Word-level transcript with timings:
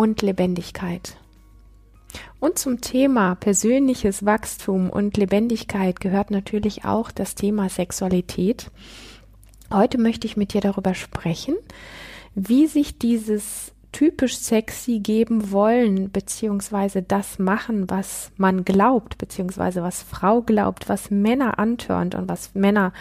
und 0.00 0.22
Lebendigkeit. 0.22 1.18
Und 2.40 2.58
zum 2.58 2.80
Thema 2.80 3.34
persönliches 3.34 4.24
Wachstum 4.24 4.88
und 4.88 5.18
Lebendigkeit 5.18 6.00
gehört 6.00 6.30
natürlich 6.30 6.86
auch 6.86 7.10
das 7.10 7.34
Thema 7.34 7.68
Sexualität. 7.68 8.70
Heute 9.70 9.98
möchte 9.98 10.26
ich 10.26 10.38
mit 10.38 10.54
dir 10.54 10.62
darüber 10.62 10.94
sprechen, 10.94 11.54
wie 12.34 12.66
sich 12.66 12.98
dieses 12.98 13.74
typisch 13.92 14.38
sexy 14.38 15.00
geben 15.00 15.52
wollen, 15.52 16.10
beziehungsweise 16.10 17.02
das 17.02 17.38
machen, 17.38 17.90
was 17.90 18.32
man 18.38 18.64
glaubt, 18.64 19.18
beziehungsweise 19.18 19.82
was 19.82 20.02
Frau 20.02 20.40
glaubt, 20.40 20.88
was 20.88 21.10
Männer 21.10 21.58
antörnt 21.58 22.14
und 22.14 22.26
was 22.26 22.54
Männer 22.54 22.94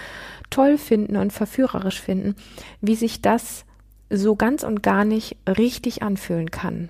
toll 0.49 0.77
finden 0.77 1.15
und 1.15 1.31
verführerisch 1.31 2.01
finden, 2.01 2.35
wie 2.81 2.95
sich 2.95 3.21
das 3.21 3.63
so 4.09 4.35
ganz 4.35 4.63
und 4.63 4.83
gar 4.83 5.05
nicht 5.05 5.37
richtig 5.47 6.01
anfühlen 6.03 6.51
kann. 6.51 6.89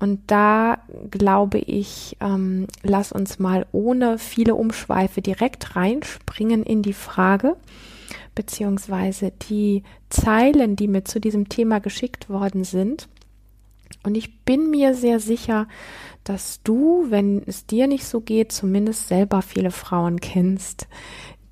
Und 0.00 0.20
da 0.28 0.78
glaube 1.10 1.58
ich, 1.58 2.16
ähm, 2.20 2.66
lass 2.82 3.12
uns 3.12 3.38
mal 3.38 3.66
ohne 3.70 4.18
viele 4.18 4.54
Umschweife 4.54 5.20
direkt 5.20 5.76
reinspringen 5.76 6.62
in 6.62 6.82
die 6.82 6.94
Frage, 6.94 7.56
beziehungsweise 8.34 9.30
die 9.50 9.82
Zeilen, 10.08 10.74
die 10.74 10.88
mir 10.88 11.04
zu 11.04 11.20
diesem 11.20 11.50
Thema 11.50 11.80
geschickt 11.80 12.30
worden 12.30 12.64
sind. 12.64 13.08
Und 14.02 14.16
ich 14.16 14.42
bin 14.44 14.70
mir 14.70 14.94
sehr 14.94 15.20
sicher, 15.20 15.68
dass 16.24 16.62
du, 16.62 17.06
wenn 17.10 17.42
es 17.46 17.66
dir 17.66 17.86
nicht 17.86 18.06
so 18.06 18.20
geht, 18.20 18.52
zumindest 18.52 19.08
selber 19.08 19.42
viele 19.42 19.70
Frauen 19.70 20.20
kennst, 20.20 20.88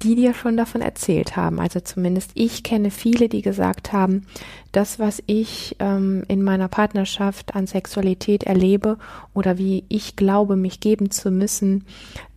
die 0.02 0.14
dir 0.14 0.34
schon 0.34 0.56
davon 0.56 0.80
erzählt 0.80 1.36
haben. 1.36 1.58
Also 1.58 1.80
zumindest 1.80 2.30
ich 2.34 2.62
kenne 2.62 2.90
viele, 2.90 3.28
die 3.28 3.42
gesagt 3.42 3.92
haben, 3.92 4.26
das, 4.72 4.98
was 4.98 5.22
ich 5.26 5.76
ähm, 5.80 6.24
in 6.28 6.42
meiner 6.42 6.68
Partnerschaft 6.68 7.54
an 7.54 7.66
Sexualität 7.66 8.44
erlebe 8.44 8.98
oder 9.34 9.58
wie 9.58 9.84
ich 9.88 10.16
glaube, 10.16 10.56
mich 10.56 10.80
geben 10.80 11.10
zu 11.10 11.30
müssen, 11.30 11.84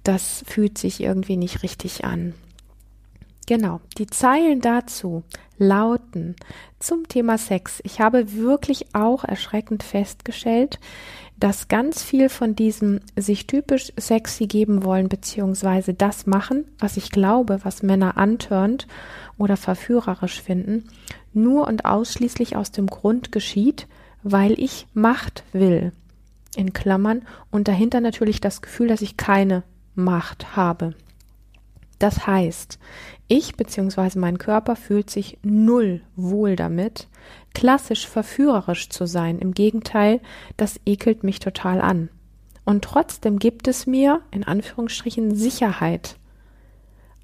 das 0.03 0.43
fühlt 0.47 0.77
sich 0.77 1.01
irgendwie 1.01 1.37
nicht 1.37 1.61
richtig 1.63 2.03
an. 2.03 2.33
Genau, 3.47 3.81
die 3.97 4.07
Zeilen 4.07 4.61
dazu 4.61 5.23
lauten 5.57 6.35
zum 6.79 7.07
Thema 7.07 7.37
Sex. 7.37 7.81
Ich 7.83 7.99
habe 7.99 8.33
wirklich 8.33 8.95
auch 8.95 9.23
erschreckend 9.23 9.83
festgestellt, 9.83 10.79
dass 11.41 11.67
ganz 11.67 12.03
viel 12.03 12.29
von 12.29 12.55
diesem 12.55 12.99
sich 13.17 13.47
typisch 13.47 13.91
sexy 13.97 14.45
geben 14.45 14.83
wollen, 14.83 15.09
beziehungsweise 15.09 15.95
das 15.95 16.27
machen, 16.27 16.65
was 16.77 16.97
ich 16.97 17.09
glaube, 17.09 17.59
was 17.63 17.81
Männer 17.81 18.15
antörnt 18.15 18.87
oder 19.39 19.57
verführerisch 19.57 20.39
finden, 20.39 20.87
nur 21.33 21.67
und 21.67 21.85
ausschließlich 21.85 22.55
aus 22.55 22.71
dem 22.71 22.85
Grund 22.85 23.31
geschieht, 23.31 23.87
weil 24.21 24.59
ich 24.59 24.85
Macht 24.93 25.43
will. 25.51 25.93
In 26.55 26.73
Klammern 26.73 27.23
und 27.49 27.67
dahinter 27.67 28.01
natürlich 28.01 28.39
das 28.39 28.61
Gefühl, 28.61 28.89
dass 28.89 29.01
ich 29.01 29.17
keine 29.17 29.63
Macht 29.95 30.55
habe. 30.55 30.93
Das 32.01 32.25
heißt, 32.25 32.79
ich 33.27 33.55
bzw. 33.55 34.17
mein 34.17 34.39
Körper 34.39 34.75
fühlt 34.75 35.11
sich 35.11 35.37
null 35.43 36.01
wohl 36.15 36.55
damit, 36.55 37.07
klassisch 37.53 38.07
verführerisch 38.07 38.89
zu 38.89 39.05
sein. 39.05 39.37
Im 39.37 39.53
Gegenteil, 39.53 40.19
das 40.57 40.79
ekelt 40.87 41.23
mich 41.23 41.37
total 41.37 41.79
an. 41.79 42.09
Und 42.65 42.83
trotzdem 42.83 43.37
gibt 43.37 43.67
es 43.67 43.85
mir, 43.85 44.21
in 44.31 44.43
Anführungsstrichen, 44.43 45.35
Sicherheit. 45.35 46.17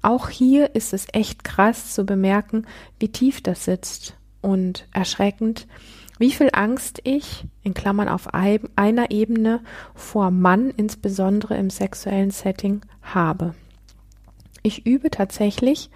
Auch 0.00 0.28
hier 0.28 0.76
ist 0.76 0.94
es 0.94 1.08
echt 1.12 1.42
krass 1.42 1.92
zu 1.92 2.06
bemerken, 2.06 2.64
wie 3.00 3.08
tief 3.08 3.42
das 3.42 3.64
sitzt 3.64 4.16
und 4.42 4.86
erschreckend, 4.92 5.66
wie 6.20 6.30
viel 6.30 6.50
Angst 6.52 7.00
ich, 7.02 7.46
in 7.64 7.74
Klammern 7.74 8.08
auf 8.08 8.32
einer 8.32 9.10
Ebene, 9.10 9.60
vor 9.96 10.30
Mann, 10.30 10.70
insbesondere 10.70 11.56
im 11.56 11.68
sexuellen 11.68 12.30
Setting, 12.30 12.82
habe. 13.02 13.56
Ich 14.62 14.86
übe 14.86 15.10
tatsächlich, 15.10 15.90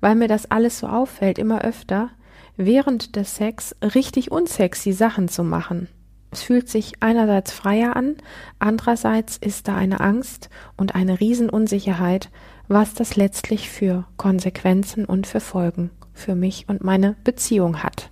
weil 0.00 0.14
mir 0.14 0.28
das 0.28 0.50
alles 0.50 0.78
so 0.78 0.86
auffällt, 0.86 1.38
immer 1.38 1.62
öfter, 1.62 2.10
während 2.56 3.16
des 3.16 3.36
Sex 3.36 3.74
richtig 3.82 4.30
unsexy 4.30 4.92
Sachen 4.92 5.28
zu 5.28 5.44
machen. 5.44 5.88
Es 6.30 6.42
fühlt 6.42 6.68
sich 6.68 6.94
einerseits 7.00 7.52
freier 7.52 7.96
an, 7.96 8.16
andererseits 8.58 9.38
ist 9.38 9.68
da 9.68 9.76
eine 9.76 10.00
Angst 10.00 10.50
und 10.76 10.94
eine 10.94 11.20
Riesenunsicherheit, 11.20 12.30
was 12.66 12.92
das 12.92 13.16
letztlich 13.16 13.70
für 13.70 14.04
Konsequenzen 14.18 15.06
und 15.06 15.26
für 15.26 15.40
Folgen 15.40 15.90
für 16.18 16.34
mich 16.34 16.68
und 16.68 16.84
meine 16.84 17.16
Beziehung 17.24 17.82
hat. 17.82 18.10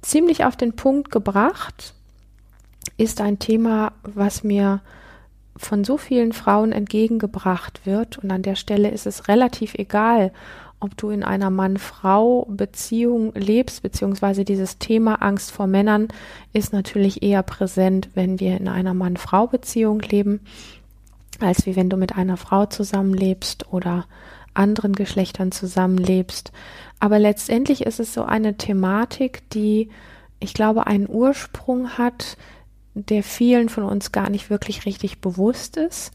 Ziemlich 0.00 0.44
auf 0.44 0.56
den 0.56 0.74
Punkt 0.74 1.10
gebracht 1.10 1.94
ist 2.96 3.20
ein 3.20 3.38
Thema, 3.38 3.92
was 4.02 4.44
mir 4.44 4.80
von 5.58 5.84
so 5.84 5.96
vielen 5.96 6.32
Frauen 6.32 6.72
entgegengebracht 6.72 7.84
wird. 7.84 8.18
Und 8.18 8.30
an 8.30 8.42
der 8.42 8.54
Stelle 8.54 8.90
ist 8.90 9.06
es 9.06 9.28
relativ 9.28 9.74
egal, 9.74 10.32
ob 10.80 10.96
du 10.96 11.10
in 11.10 11.24
einer 11.24 11.50
Mann-Frau-Beziehung 11.50 13.32
lebst, 13.34 13.82
beziehungsweise 13.82 14.44
dieses 14.44 14.78
Thema 14.78 15.16
Angst 15.22 15.50
vor 15.50 15.66
Männern 15.66 16.08
ist 16.52 16.72
natürlich 16.72 17.22
eher 17.22 17.42
präsent, 17.42 18.10
wenn 18.14 18.38
wir 18.38 18.56
in 18.56 18.68
einer 18.68 18.94
Mann-Frau-Beziehung 18.94 20.00
leben, 20.00 20.40
als 21.40 21.66
wie 21.66 21.74
wenn 21.74 21.90
du 21.90 21.96
mit 21.96 22.16
einer 22.16 22.36
Frau 22.36 22.66
zusammenlebst 22.66 23.72
oder 23.72 24.06
anderen 24.54 24.92
Geschlechtern 24.92 25.52
zusammenlebst. 25.52 26.52
Aber 27.00 27.18
letztendlich 27.18 27.84
ist 27.86 28.00
es 28.00 28.14
so 28.14 28.22
eine 28.22 28.56
Thematik, 28.56 29.48
die, 29.50 29.88
ich 30.40 30.54
glaube, 30.54 30.86
einen 30.86 31.08
Ursprung 31.08 31.90
hat, 31.90 32.36
der 32.98 33.22
vielen 33.22 33.68
von 33.68 33.84
uns 33.84 34.12
gar 34.12 34.30
nicht 34.30 34.50
wirklich 34.50 34.86
richtig 34.86 35.20
bewusst 35.20 35.76
ist 35.76 36.12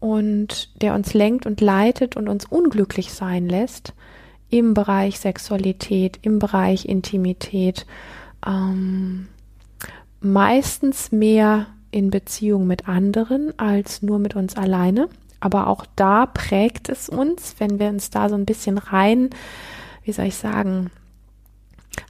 und 0.00 0.80
der 0.82 0.94
uns 0.94 1.14
lenkt 1.14 1.46
und 1.46 1.60
leitet 1.60 2.16
und 2.16 2.28
uns 2.28 2.44
unglücklich 2.44 3.12
sein 3.12 3.48
lässt 3.48 3.94
im 4.50 4.74
Bereich 4.74 5.18
Sexualität, 5.18 6.18
im 6.22 6.38
Bereich 6.38 6.84
Intimität, 6.84 7.86
ähm, 8.46 9.28
meistens 10.20 11.12
mehr 11.12 11.66
in 11.90 12.10
Beziehung 12.10 12.66
mit 12.66 12.88
anderen 12.88 13.58
als 13.58 14.02
nur 14.02 14.18
mit 14.18 14.36
uns 14.36 14.56
alleine. 14.56 15.08
Aber 15.40 15.66
auch 15.66 15.86
da 15.96 16.26
prägt 16.26 16.88
es 16.88 17.08
uns, 17.08 17.56
wenn 17.58 17.78
wir 17.78 17.88
uns 17.88 18.10
da 18.10 18.28
so 18.28 18.34
ein 18.34 18.46
bisschen 18.46 18.78
rein, 18.78 19.30
wie 20.04 20.12
soll 20.12 20.26
ich 20.26 20.36
sagen, 20.36 20.90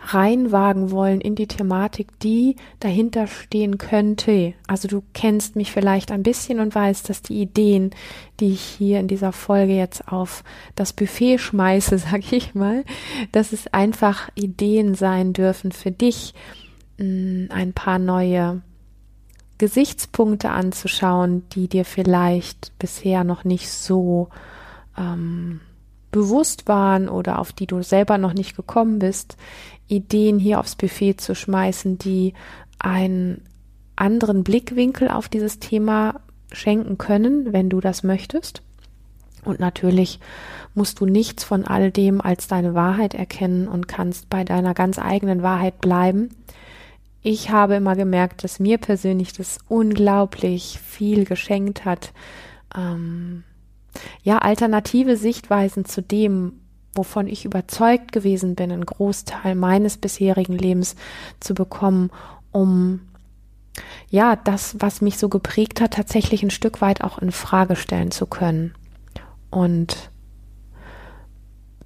reinwagen 0.05 0.91
wollen 0.91 1.21
in 1.21 1.35
die 1.35 1.47
Thematik, 1.47 2.19
die 2.21 2.57
dahinter 2.81 3.27
stehen 3.27 3.79
könnte. 3.79 4.55
Also 4.67 4.89
du 4.89 5.03
kennst 5.13 5.57
mich 5.57 5.73
vielleicht 5.73 6.11
ein 6.13 6.23
bisschen 6.23 6.61
und 6.61 6.75
weißt, 6.75 7.09
dass 7.09 7.23
die 7.23 7.41
Ideen, 7.41 7.91
die 8.41 8.53
ich 8.53 8.61
hier 8.61 9.01
in 9.01 9.09
dieser 9.09 9.33
Folge 9.33 9.75
jetzt 9.75 10.09
auf 10.09 10.45
das 10.75 10.93
Buffet 10.93 11.39
schmeiße, 11.39 11.99
sag 12.11 12.33
ich 12.33 12.55
mal, 12.55 12.85
dass 13.33 13.53
es 13.53 13.67
einfach 13.69 14.29
Ideen 14.35 14.95
sein 14.95 15.33
dürfen 15.33 15.73
für 15.73 15.91
dich, 15.91 16.35
mm, 16.99 17.47
ein 17.51 17.73
paar 17.73 17.99
neue 17.99 18.63
Gesichtspunkte 19.59 20.51
anzuschauen, 20.51 21.45
die 21.51 21.69
dir 21.69 21.85
vielleicht 21.85 22.79
bisher 22.79 23.25
noch 23.25 23.45
nicht 23.45 23.71
so 23.71 24.29
ähm, 24.99 25.61
bewusst 26.17 26.67
waren 26.67 27.09
oder 27.09 27.39
auf 27.39 27.53
die 27.53 27.67
du 27.67 27.83
selber 27.83 28.17
noch 28.17 28.33
nicht 28.33 28.57
gekommen 28.57 28.99
bist, 28.99 29.37
Ideen 29.87 30.39
hier 30.39 30.59
aufs 30.59 30.75
Buffet 30.75 31.21
zu 31.21 31.35
schmeißen, 31.35 31.99
die 31.99 32.33
einen 32.79 33.43
anderen 33.95 34.43
Blickwinkel 34.43 35.09
auf 35.09 35.29
dieses 35.29 35.59
Thema 35.59 36.21
schenken 36.51 36.97
können, 36.97 37.53
wenn 37.53 37.69
du 37.69 37.81
das 37.81 38.03
möchtest. 38.03 38.63
Und 39.45 39.61
natürlich 39.61 40.19
musst 40.75 41.01
du 41.01 41.07
nichts 41.07 41.45
von 41.45 41.65
all 41.65 41.93
dem 41.93 42.21
als 42.21 42.49
deine 42.49 42.75
Wahrheit 42.75 43.15
erkennen 43.15 43.69
und 43.69 43.87
kannst 43.87 44.29
bei 44.31 44.43
deiner 44.43 44.75
ganz 44.75 44.99
eigenen 44.99 45.43
Wahrheit 45.43 45.81
bleiben. 45.81 46.31
Ich 47.23 47.51
habe 47.51 47.75
immer 47.75 47.95
gemerkt, 47.95 48.43
dass 48.43 48.59
mir 48.59 48.79
persönlich 48.79 49.33
das 49.35 49.59
unglaublich 49.69 50.81
viel 50.85 51.25
geschenkt 51.25 51.85
hat, 51.85 52.13
ähm, 52.77 53.45
ja, 54.23 54.39
alternative 54.39 55.17
Sichtweisen 55.17 55.85
zu 55.85 56.03
dem, 56.03 56.61
wovon 56.95 57.29
ich 57.29 57.45
überzeugt 57.45 58.13
gewesen 58.13 58.55
bin, 58.55 58.73
einen 58.73 58.87
Großteil 58.87 59.55
meines 59.55 59.99
bisherigen 59.99 60.57
Lebens 60.57 60.97
zu 61.41 61.55
bekommen, 61.55 62.11
um 62.53 63.01
ja, 64.09 64.37
das, 64.37 64.77
was 64.79 65.03
mich 65.03 65.19
so 65.19 65.29
geprägt 65.29 65.81
hat, 65.81 65.95
tatsächlich 65.95 66.43
ein 66.43 66.51
Stück 66.51 66.81
weit 66.81 67.03
auch 67.03 67.19
in 67.19 67.33
Frage 67.33 67.77
stellen 67.77 68.11
zu 68.11 68.27
können. 68.27 68.75
Und 69.51 70.11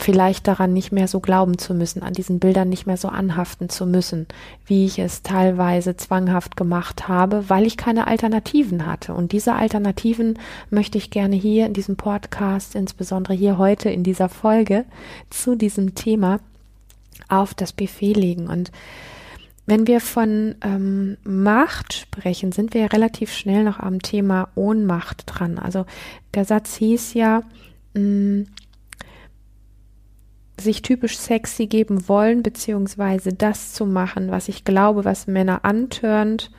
vielleicht 0.00 0.46
daran 0.46 0.72
nicht 0.72 0.92
mehr 0.92 1.08
so 1.08 1.20
glauben 1.20 1.58
zu 1.58 1.74
müssen, 1.74 2.02
an 2.02 2.12
diesen 2.12 2.38
Bildern 2.38 2.68
nicht 2.68 2.86
mehr 2.86 2.96
so 2.96 3.08
anhaften 3.08 3.68
zu 3.68 3.86
müssen, 3.86 4.26
wie 4.66 4.86
ich 4.86 4.98
es 4.98 5.22
teilweise 5.22 5.96
zwanghaft 5.96 6.56
gemacht 6.56 7.08
habe, 7.08 7.48
weil 7.48 7.66
ich 7.66 7.76
keine 7.76 8.06
Alternativen 8.06 8.86
hatte. 8.86 9.14
Und 9.14 9.32
diese 9.32 9.54
Alternativen 9.54 10.38
möchte 10.70 10.98
ich 10.98 11.10
gerne 11.10 11.36
hier 11.36 11.66
in 11.66 11.72
diesem 11.72 11.96
Podcast, 11.96 12.74
insbesondere 12.74 13.34
hier 13.34 13.58
heute 13.58 13.90
in 13.90 14.02
dieser 14.02 14.28
Folge 14.28 14.84
zu 15.30 15.54
diesem 15.54 15.94
Thema 15.94 16.40
auf 17.28 17.54
das 17.54 17.72
Buffet 17.72 18.14
legen. 18.14 18.48
Und 18.48 18.72
wenn 19.66 19.86
wir 19.86 20.00
von 20.00 20.56
ähm, 20.62 21.16
Macht 21.22 21.92
sprechen, 21.92 22.50
sind 22.52 22.74
wir 22.74 22.80
ja 22.82 22.86
relativ 22.88 23.32
schnell 23.32 23.62
noch 23.62 23.78
am 23.78 24.00
Thema 24.00 24.48
Ohnmacht 24.54 25.24
dran. 25.26 25.58
Also 25.58 25.86
der 26.34 26.44
Satz 26.44 26.74
hieß 26.76 27.14
ja, 27.14 27.42
mh, 27.94 28.00
mm, 28.00 28.46
sich 30.60 30.82
typisch 30.82 31.18
sexy 31.18 31.66
geben 31.66 32.08
wollen, 32.08 32.42
beziehungsweise 32.42 33.32
das 33.32 33.72
zu 33.72 33.86
machen, 33.86 34.30
was 34.30 34.48
ich 34.48 34.64
glaube, 34.64 35.04
was 35.04 35.26
Männer 35.26 35.64
antörnt 35.64 36.50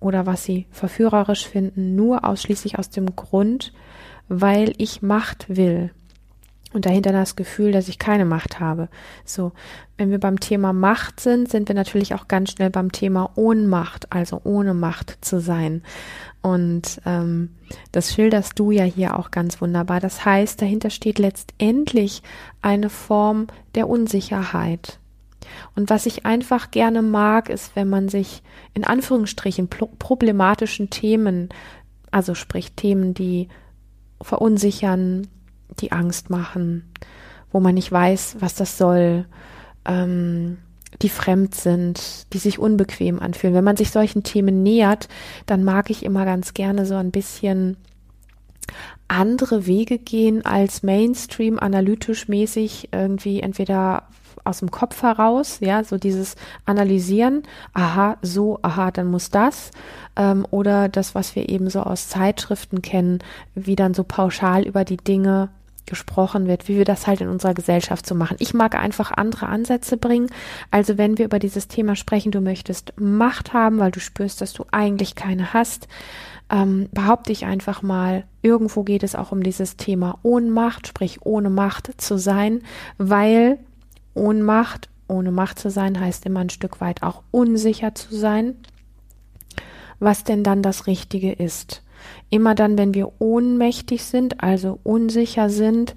oder 0.00 0.26
was 0.26 0.44
sie 0.44 0.66
verführerisch 0.70 1.46
finden, 1.46 1.94
nur 1.94 2.24
ausschließlich 2.24 2.78
aus 2.78 2.90
dem 2.90 3.14
Grund, 3.14 3.72
weil 4.28 4.72
ich 4.78 5.02
Macht 5.02 5.46
will 5.48 5.90
und 6.72 6.86
dahinter 6.86 7.12
das 7.12 7.36
Gefühl, 7.36 7.72
dass 7.72 7.88
ich 7.88 7.98
keine 7.98 8.24
Macht 8.24 8.60
habe. 8.60 8.88
So, 9.24 9.52
wenn 9.96 10.10
wir 10.10 10.18
beim 10.18 10.40
Thema 10.40 10.72
Macht 10.72 11.20
sind, 11.20 11.50
sind 11.50 11.68
wir 11.68 11.74
natürlich 11.74 12.14
auch 12.14 12.28
ganz 12.28 12.52
schnell 12.52 12.70
beim 12.70 12.92
Thema 12.92 13.30
Ohnmacht, 13.34 14.12
also 14.12 14.40
ohne 14.44 14.74
Macht 14.74 15.18
zu 15.20 15.40
sein. 15.40 15.82
Und 16.40 17.00
ähm, 17.06 17.50
das 17.92 18.12
schilderst 18.12 18.58
du 18.58 18.70
ja 18.70 18.84
hier 18.84 19.18
auch 19.18 19.30
ganz 19.30 19.60
wunderbar. 19.60 20.00
Das 20.00 20.24
heißt, 20.24 20.60
dahinter 20.60 20.90
steht 20.90 21.18
letztendlich 21.18 22.22
eine 22.62 22.90
Form 22.90 23.46
der 23.74 23.88
Unsicherheit. 23.88 24.98
Und 25.74 25.90
was 25.90 26.06
ich 26.06 26.26
einfach 26.26 26.70
gerne 26.70 27.02
mag, 27.02 27.48
ist, 27.48 27.76
wenn 27.76 27.88
man 27.88 28.08
sich 28.08 28.42
in 28.74 28.84
Anführungsstrichen 28.84 29.68
problematischen 29.68 30.90
Themen, 30.90 31.48
also 32.10 32.34
sprich 32.34 32.72
Themen, 32.72 33.14
die 33.14 33.48
verunsichern, 34.20 35.28
die 35.80 35.92
Angst 35.92 36.30
machen, 36.30 36.90
wo 37.50 37.60
man 37.60 37.74
nicht 37.74 37.90
weiß, 37.90 38.36
was 38.40 38.54
das 38.54 38.78
soll, 38.78 39.26
ähm, 39.84 40.58
die 41.00 41.08
fremd 41.08 41.54
sind, 41.54 42.32
die 42.32 42.38
sich 42.38 42.58
unbequem 42.58 43.18
anfühlen. 43.20 43.54
Wenn 43.54 43.64
man 43.64 43.76
sich 43.76 43.90
solchen 43.90 44.22
Themen 44.22 44.62
nähert, 44.62 45.08
dann 45.46 45.64
mag 45.64 45.90
ich 45.90 46.04
immer 46.04 46.24
ganz 46.24 46.54
gerne 46.54 46.86
so 46.86 46.94
ein 46.94 47.10
bisschen 47.10 47.76
andere 49.08 49.66
Wege 49.66 49.98
gehen 49.98 50.44
als 50.44 50.82
Mainstream 50.82 51.58
analytisch 51.58 52.28
mäßig 52.28 52.90
irgendwie 52.92 53.40
entweder 53.40 54.04
aus 54.44 54.58
dem 54.58 54.70
Kopf 54.70 55.02
heraus, 55.02 55.58
ja, 55.60 55.84
so 55.84 55.98
dieses 55.98 56.34
Analysieren, 56.64 57.42
aha, 57.74 58.16
so, 58.22 58.58
aha, 58.62 58.90
dann 58.90 59.06
muss 59.06 59.30
das, 59.30 59.70
ähm, 60.16 60.46
oder 60.50 60.88
das, 60.88 61.14
was 61.14 61.36
wir 61.36 61.48
eben 61.48 61.70
so 61.70 61.80
aus 61.80 62.08
Zeitschriften 62.08 62.82
kennen, 62.82 63.20
wie 63.54 63.76
dann 63.76 63.94
so 63.94 64.02
pauschal 64.02 64.66
über 64.66 64.84
die 64.84 64.96
Dinge 64.96 65.50
gesprochen 65.86 66.46
wird, 66.46 66.68
wie 66.68 66.76
wir 66.76 66.84
das 66.84 67.06
halt 67.06 67.20
in 67.20 67.28
unserer 67.28 67.54
Gesellschaft 67.54 68.06
so 68.06 68.14
machen. 68.14 68.36
Ich 68.40 68.54
mag 68.54 68.74
einfach 68.74 69.12
andere 69.12 69.46
Ansätze 69.46 69.96
bringen. 69.96 70.28
Also 70.70 70.98
wenn 70.98 71.18
wir 71.18 71.24
über 71.24 71.38
dieses 71.38 71.68
Thema 71.68 71.96
sprechen, 71.96 72.32
du 72.32 72.40
möchtest 72.40 72.92
Macht 72.98 73.52
haben, 73.52 73.78
weil 73.78 73.90
du 73.90 74.00
spürst, 74.00 74.40
dass 74.40 74.52
du 74.52 74.64
eigentlich 74.70 75.14
keine 75.14 75.52
hast, 75.52 75.88
ähm, 76.50 76.88
behaupte 76.92 77.32
ich 77.32 77.46
einfach 77.46 77.82
mal, 77.82 78.24
irgendwo 78.42 78.82
geht 78.82 79.02
es 79.02 79.14
auch 79.14 79.32
um 79.32 79.42
dieses 79.42 79.76
Thema 79.76 80.18
Ohnmacht, 80.22 80.86
sprich 80.86 81.24
ohne 81.24 81.50
Macht 81.50 82.00
zu 82.00 82.18
sein, 82.18 82.62
weil 82.98 83.58
Ohnmacht, 84.14 84.88
ohne 85.08 85.32
Macht 85.32 85.58
zu 85.58 85.70
sein, 85.70 85.98
heißt 85.98 86.26
immer 86.26 86.40
ein 86.40 86.50
Stück 86.50 86.80
weit 86.80 87.02
auch 87.02 87.22
unsicher 87.30 87.94
zu 87.94 88.14
sein, 88.14 88.56
was 89.98 90.24
denn 90.24 90.44
dann 90.44 90.62
das 90.62 90.86
Richtige 90.86 91.32
ist. 91.32 91.81
Immer 92.32 92.54
dann, 92.54 92.78
wenn 92.78 92.94
wir 92.94 93.12
ohnmächtig 93.20 94.04
sind, 94.04 94.42
also 94.42 94.80
unsicher 94.82 95.50
sind, 95.50 95.94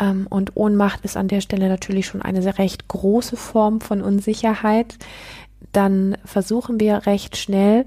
ähm, 0.00 0.26
und 0.30 0.56
Ohnmacht 0.56 1.04
ist 1.04 1.16
an 1.16 1.28
der 1.28 1.42
Stelle 1.42 1.68
natürlich 1.68 2.06
schon 2.06 2.22
eine 2.22 2.40
sehr 2.40 2.58
recht 2.58 2.88
große 2.88 3.36
Form 3.36 3.82
von 3.82 4.00
Unsicherheit, 4.00 4.96
dann 5.72 6.16
versuchen 6.24 6.80
wir 6.80 7.04
recht 7.06 7.36
schnell 7.36 7.84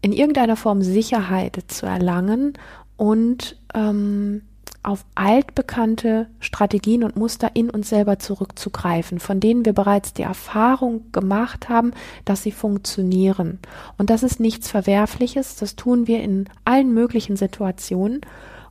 in 0.00 0.12
irgendeiner 0.12 0.56
Form 0.56 0.80
Sicherheit 0.80 1.58
zu 1.68 1.84
erlangen 1.84 2.54
und 2.96 3.58
ähm, 3.74 4.42
auf 4.86 5.04
altbekannte 5.16 6.28
Strategien 6.38 7.02
und 7.02 7.16
Muster 7.16 7.50
in 7.54 7.70
uns 7.70 7.88
selber 7.88 8.20
zurückzugreifen, 8.20 9.18
von 9.18 9.40
denen 9.40 9.64
wir 9.64 9.72
bereits 9.72 10.12
die 10.12 10.22
Erfahrung 10.22 11.10
gemacht 11.10 11.68
haben, 11.68 11.90
dass 12.24 12.44
sie 12.44 12.52
funktionieren. 12.52 13.58
Und 13.98 14.10
das 14.10 14.22
ist 14.22 14.38
nichts 14.38 14.70
Verwerfliches, 14.70 15.56
das 15.56 15.74
tun 15.74 16.06
wir 16.06 16.22
in 16.22 16.48
allen 16.64 16.94
möglichen 16.94 17.36
Situationen. 17.36 18.20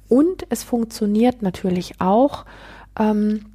Und 0.08 0.46
es 0.50 0.64
funktioniert 0.64 1.42
natürlich 1.42 2.00
auch, 2.00 2.46
ähm, 2.98 3.48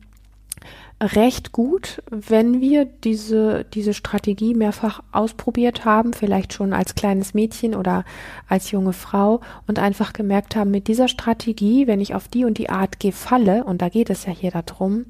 recht 1.00 1.52
gut, 1.52 2.02
wenn 2.11 2.61
wir 2.61 2.85
diese, 2.85 3.64
diese 3.73 3.94
Strategie 3.94 4.55
mehrfach 4.55 5.02
ausprobiert 5.12 5.87
haben, 5.87 6.12
vielleicht 6.12 6.52
schon 6.52 6.75
als 6.75 6.94
kleines 6.94 7.32
Mädchen 7.32 7.75
oder 7.75 8.05
als 8.49 8.70
junge 8.70 8.93
Frau 8.93 9.41
und 9.67 9.79
einfach 9.79 10.12
gemerkt 10.12 10.56
haben, 10.56 10.70
mit 10.70 10.88
dieser 10.88 11.08
Strategie, 11.08 11.87
wenn 11.87 12.00
ich 12.00 12.14
auf 12.14 12.29
die 12.29 12.44
und 12.44 12.58
die 12.58 12.69
Art 12.69 13.00
gefalle, 13.00 13.64
und 13.64 13.81
da 13.81 13.88
geht 13.88 14.11
es 14.11 14.26
ja 14.26 14.32
hier 14.32 14.50
darum, 14.50 15.06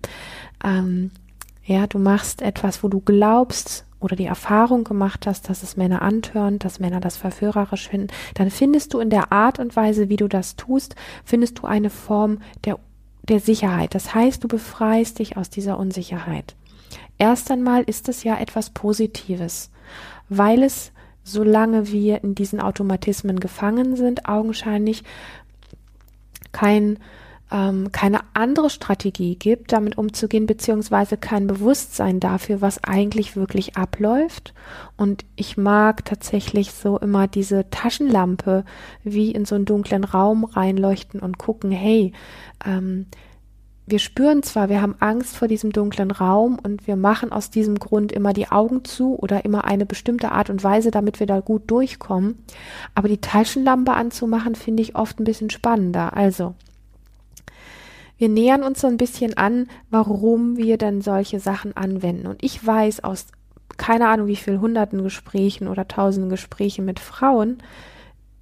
ähm, 0.65 1.11
ja, 1.65 1.87
du 1.87 1.99
machst 1.99 2.41
etwas, 2.41 2.85
wo 2.85 2.89
du 2.89 3.01
glaubst 3.01 3.85
oder 3.99 4.17
die 4.17 4.27
Erfahrung 4.27 4.85
gemacht 4.85 5.27
hast, 5.27 5.49
dass 5.51 5.63
es 5.63 5.77
Männer 5.77 6.03
antörnt, 6.03 6.65
dass 6.65 6.81
Männer 6.81 7.01
das 7.01 7.17
verführerisch 7.17 7.89
finden, 7.89 8.09
dann 8.35 8.51
findest 8.51 8.95
du 8.95 9.01
in 9.01 9.11
der 9.11 9.33
Art 9.33 9.59
und 9.59 9.77
Weise, 9.77 10.09
wie 10.09 10.17
du 10.17 10.29
das 10.29 10.57
tust, 10.57 10.95
findest 11.25 11.59
du 11.59 11.67
eine 11.67 11.91
Form 11.91 12.39
der 12.65 12.79
der 13.31 13.41
Sicherheit. 13.41 13.95
Das 13.95 14.15
heißt, 14.15 14.45
du 14.45 14.49
befreist 14.49 15.19
dich 15.19 15.37
aus 15.37 15.49
dieser 15.49 15.79
Unsicherheit. 15.79 16.57
Erst 17.17 17.51
einmal 17.51 17.83
ist 17.83 18.09
es 18.09 18.25
ja 18.25 18.39
etwas 18.39 18.71
Positives, 18.71 19.71
weil 20.29 20.63
es, 20.63 20.93
solange 21.23 21.91
wir 21.91 22.23
in 22.25 22.35
diesen 22.35 22.61
Automatismen 22.61 23.41
gefangen 23.41 23.97
sind, 23.97 24.27
augenscheinlich 24.27 25.05
kein 26.53 26.99
ähm, 27.51 27.93
keine 27.93 28.21
andere 28.35 28.71
Strategie 28.71 29.37
gibt, 29.37 29.73
damit 29.73 29.99
umzugehen, 29.99 30.47
beziehungsweise 30.47 31.17
kein 31.17 31.47
Bewusstsein 31.47 32.21
dafür, 32.21 32.61
was 32.61 32.85
eigentlich 32.85 33.37
wirklich 33.37 33.77
abläuft. 33.77 34.55
Und 34.97 35.25
ich 35.37 35.57
mag 35.57 36.05
tatsächlich 36.05 36.73
so 36.73 36.99
immer 36.99 37.27
diese 37.27 37.69
Taschenlampe 37.71 38.65
wie 39.03 39.31
in 39.33 39.45
so 39.45 39.55
einen 39.55 39.65
dunklen 39.65 40.05
Raum 40.05 40.45
reinleuchten 40.45 41.21
und 41.21 41.39
gucken, 41.39 41.71
hey, 41.71 42.13
ähm, 42.65 43.07
wir 43.91 43.99
spüren 43.99 44.45
zwar, 44.45 44.69
wir 44.69 44.81
haben 44.81 44.95
Angst 45.01 45.37
vor 45.37 45.49
diesem 45.49 45.73
dunklen 45.73 46.13
Raum 46.13 46.59
und 46.63 46.87
wir 46.87 46.95
machen 46.95 47.33
aus 47.33 47.51
diesem 47.51 47.77
Grund 47.77 48.13
immer 48.13 48.33
die 48.33 48.49
Augen 48.49 48.85
zu 48.85 49.19
oder 49.19 49.45
immer 49.45 49.65
eine 49.65 49.85
bestimmte 49.85 50.31
Art 50.31 50.49
und 50.49 50.63
Weise, 50.63 50.93
damit 50.93 51.19
wir 51.19 51.27
da 51.27 51.41
gut 51.41 51.69
durchkommen. 51.69 52.39
Aber 52.95 53.09
die 53.09 53.21
Taschenlampe 53.21 53.93
anzumachen, 53.93 54.55
finde 54.55 54.83
ich 54.83 54.95
oft 54.95 55.19
ein 55.19 55.25
bisschen 55.25 55.51
spannender. 55.51 56.17
Also, 56.17 56.55
wir 58.21 58.29
nähern 58.29 58.63
uns 58.63 58.83
so 58.83 58.87
ein 58.87 58.99
bisschen 58.99 59.39
an, 59.39 59.67
warum 59.89 60.59
wir 60.59 60.77
dann 60.77 61.01
solche 61.01 61.41
Sachen 61.41 61.75
anwenden. 61.75 62.27
Und 62.27 62.45
ich 62.45 62.65
weiß 62.65 63.03
aus 63.03 63.29
keine 63.79 64.09
Ahnung 64.09 64.27
wie 64.27 64.37
viel 64.37 64.61
hunderten 64.61 65.03
Gesprächen 65.03 65.69
oder 65.69 65.89
tausenden 65.89 66.29
Gesprächen 66.29 66.85
mit 66.85 67.01
Frauen, 67.01 67.63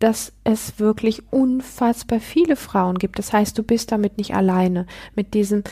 dass 0.01 0.33
es 0.43 0.81
wirklich 0.81 1.23
unfassbar 1.31 2.19
viele 2.19 2.57
Frauen 2.57 2.99
gibt. 2.99 3.21
Das 3.21 3.33
heißt, 3.33 3.57
du 3.57 3.63
bist 3.63 3.93
damit 3.93 4.19
nicht 4.19 4.35
alleine. 4.35 4.85
Mit 5.15 5.33
diesem, 5.33 5.63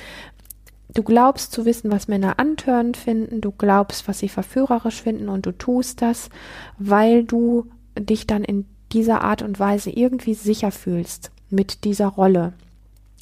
du 0.95 1.03
glaubst 1.03 1.51
zu 1.51 1.65
wissen, 1.65 1.91
was 1.91 2.07
Männer 2.07 2.39
antörend 2.39 2.97
finden, 2.97 3.41
du 3.41 3.51
glaubst, 3.51 4.07
was 4.07 4.21
sie 4.21 4.29
verführerisch 4.29 5.03
finden 5.03 5.29
und 5.29 5.47
du 5.47 5.51
tust 5.51 6.01
das, 6.01 6.31
weil 6.79 7.25
du 7.25 7.67
dich 7.99 8.29
dann 8.29 8.45
in 8.45 8.67
dieser 8.93 9.23
Art 9.23 9.43
und 9.43 9.59
Weise 9.59 9.91
irgendwie 9.91 10.35
sicher 10.35 10.71
fühlst 10.71 11.33
mit 11.51 11.83
dieser 11.83 12.07
Rolle 12.07 12.53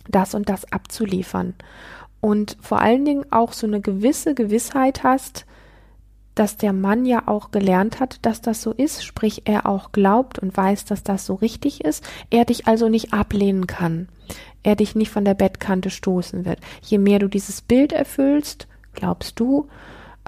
das 0.09 0.35
und 0.35 0.49
das 0.49 0.71
abzuliefern. 0.73 1.55
Und 2.21 2.57
vor 2.61 2.81
allen 2.81 3.05
Dingen 3.05 3.27
auch 3.31 3.53
so 3.53 3.67
eine 3.67 3.81
gewisse 3.81 4.35
Gewissheit 4.35 5.03
hast, 5.03 5.47
dass 6.35 6.57
der 6.57 6.73
Mann 6.73 7.07
ja 7.07 7.29
auch 7.29 7.51
gelernt 7.51 8.01
hat, 8.01 8.19
dass 8.23 8.41
das 8.41 8.61
so 8.61 8.73
ist, 8.73 9.05
sprich 9.05 9.43
er 9.45 9.67
auch 9.67 9.93
glaubt 9.93 10.39
und 10.39 10.57
weiß, 10.57 10.85
dass 10.85 11.03
das 11.03 11.27
so 11.27 11.35
richtig 11.35 11.85
ist, 11.85 12.05
er 12.31 12.45
dich 12.45 12.67
also 12.67 12.89
nicht 12.89 13.13
ablehnen 13.13 13.67
kann, 13.67 14.09
er 14.63 14.75
dich 14.75 14.95
nicht 14.95 15.11
von 15.11 15.25
der 15.25 15.35
Bettkante 15.35 15.91
stoßen 15.91 16.45
wird. 16.45 16.59
Je 16.83 16.99
mehr 16.99 17.19
du 17.21 17.29
dieses 17.29 17.63
Bild 17.63 17.93
erfüllst, 17.93 18.67
glaubst 18.95 19.39
du, 19.39 19.69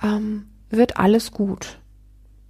ähm, 0.03 0.47
wird 0.71 0.99
alles 0.99 1.33
gut. 1.33 1.79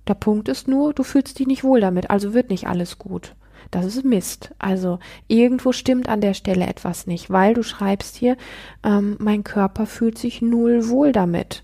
Der 0.06 0.14
Punkt 0.14 0.48
ist 0.48 0.68
nur, 0.68 0.92
du 0.92 1.02
fühlst 1.02 1.38
dich 1.38 1.46
nicht 1.46 1.64
wohl 1.64 1.80
damit, 1.80 2.10
also 2.10 2.34
wird 2.34 2.50
nicht 2.50 2.66
alles 2.66 2.98
gut. 2.98 3.34
Das 3.70 3.84
ist 3.84 4.04
Mist. 4.04 4.54
Also 4.58 4.98
irgendwo 5.28 5.72
stimmt 5.72 6.08
an 6.08 6.20
der 6.20 6.34
Stelle 6.34 6.66
etwas 6.66 7.06
nicht, 7.06 7.30
weil 7.30 7.54
du 7.54 7.62
schreibst 7.62 8.16
hier, 8.16 8.36
ähm, 8.84 9.16
mein 9.18 9.44
Körper 9.44 9.86
fühlt 9.86 10.18
sich 10.18 10.42
null 10.42 10.88
wohl 10.88 11.12
damit. 11.12 11.62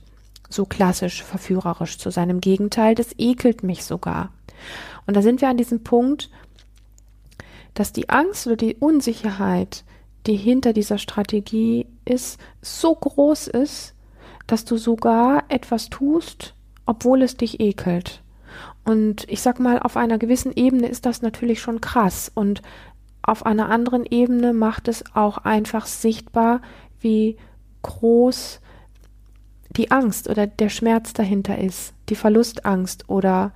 So 0.49 0.67
klassisch 0.67 1.23
verführerisch 1.23 1.99
zu 1.99 2.11
sein. 2.11 2.31
Im 2.31 2.41
Gegenteil, 2.41 2.95
das 2.95 3.15
ekelt 3.19 3.63
mich 3.63 3.85
sogar. 3.85 4.33
Und 5.07 5.17
da 5.17 5.23
sind 5.23 5.41
wir 5.41 5.49
an 5.49 5.57
diesem 5.57 5.83
Punkt, 5.83 6.31
dass 7.75 7.93
die 7.93 8.11
Angst 8.11 8.47
oder 8.47 8.57
die 8.57 8.77
Unsicherheit, 8.77 9.85
die 10.27 10.37
hinter 10.37 10.73
dieser 10.73 10.99
Strategie 10.99 11.87
ist, 12.05 12.39
so 12.61 12.95
groß 12.95 13.49
ist, 13.49 13.95
dass 14.47 14.65
du 14.65 14.77
sogar 14.77 15.45
etwas 15.49 15.89
tust, 15.89 16.55
obwohl 16.85 17.23
es 17.23 17.37
dich 17.37 17.61
ekelt. 17.61 18.22
Und 18.85 19.29
ich 19.29 19.41
sag 19.41 19.61
mal, 19.61 19.79
auf 19.79 19.97
einer 19.97 20.19
gewissen 20.19 20.53
Ebene 20.55 20.89
ist 20.89 21.07
das 21.07 21.23
natürlich 21.23 21.61
schon 21.61 21.81
krass. 21.81 22.31
Und 22.35 22.63
auf 23.23 23.47
einer 23.47 23.71
anderen 23.71 24.05
Ebene 24.05 24.53
macht 24.53 24.89
es 24.89 25.05
auch 25.15 25.39
einfach 25.39 25.87
sichtbar, 25.87 26.61
wie 27.01 27.37
groß 27.83 28.61
die 29.71 29.91
Angst 29.91 30.29
oder 30.29 30.47
der 30.47 30.69
Schmerz 30.69 31.13
dahinter 31.13 31.59
ist, 31.59 31.95
die 32.09 32.15
Verlustangst 32.15 33.09
oder 33.09 33.53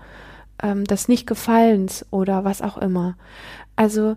ähm, 0.63 0.85
des 0.85 1.09
Nicht-Gefallens 1.09 2.07
oder 2.11 2.45
was 2.45 2.63
auch 2.63 2.79
immer. 2.79 3.17
Also 3.75 4.17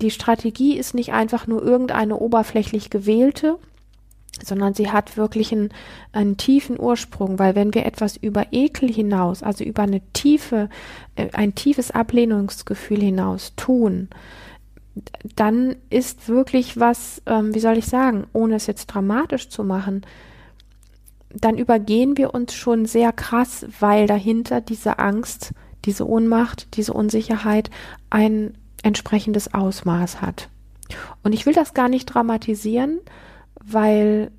die 0.00 0.10
Strategie 0.10 0.76
ist 0.76 0.94
nicht 0.94 1.12
einfach 1.12 1.46
nur 1.46 1.62
irgendeine 1.62 2.16
oberflächlich 2.16 2.90
gewählte, 2.90 3.58
sondern 4.44 4.74
sie 4.74 4.90
hat 4.90 5.16
wirklich 5.16 5.52
einen, 5.52 5.70
einen 6.12 6.36
tiefen 6.36 6.78
Ursprung, 6.78 7.38
weil 7.38 7.54
wenn 7.54 7.74
wir 7.74 7.86
etwas 7.86 8.16
über 8.16 8.46
Ekel 8.52 8.92
hinaus, 8.92 9.42
also 9.42 9.64
über 9.64 9.82
eine 9.82 10.00
tiefe, 10.12 10.68
äh, 11.14 11.28
ein 11.32 11.54
tiefes 11.54 11.90
Ablehnungsgefühl 11.90 13.00
hinaus 13.00 13.54
tun, 13.56 14.08
dann 15.34 15.76
ist 15.90 16.28
wirklich 16.28 16.78
was, 16.78 17.22
ähm, 17.26 17.54
wie 17.54 17.60
soll 17.60 17.76
ich 17.76 17.86
sagen, 17.86 18.26
ohne 18.32 18.56
es 18.56 18.66
jetzt 18.66 18.86
dramatisch 18.86 19.48
zu 19.48 19.62
machen, 19.64 20.02
dann 21.30 21.58
übergehen 21.58 22.16
wir 22.16 22.34
uns 22.34 22.54
schon 22.54 22.86
sehr 22.86 23.12
krass, 23.12 23.66
weil 23.80 24.06
dahinter 24.06 24.60
diese 24.60 24.98
Angst, 24.98 25.52
diese 25.84 26.08
Ohnmacht, 26.08 26.76
diese 26.76 26.92
Unsicherheit 26.92 27.70
ein 28.10 28.56
entsprechendes 28.82 29.52
Ausmaß 29.52 30.22
hat. 30.22 30.48
Und 31.22 31.32
ich 31.32 31.44
will 31.46 31.52
das 31.52 31.74
gar 31.74 31.88
nicht 31.88 32.06
dramatisieren, 32.06 33.00
weil 33.66 34.30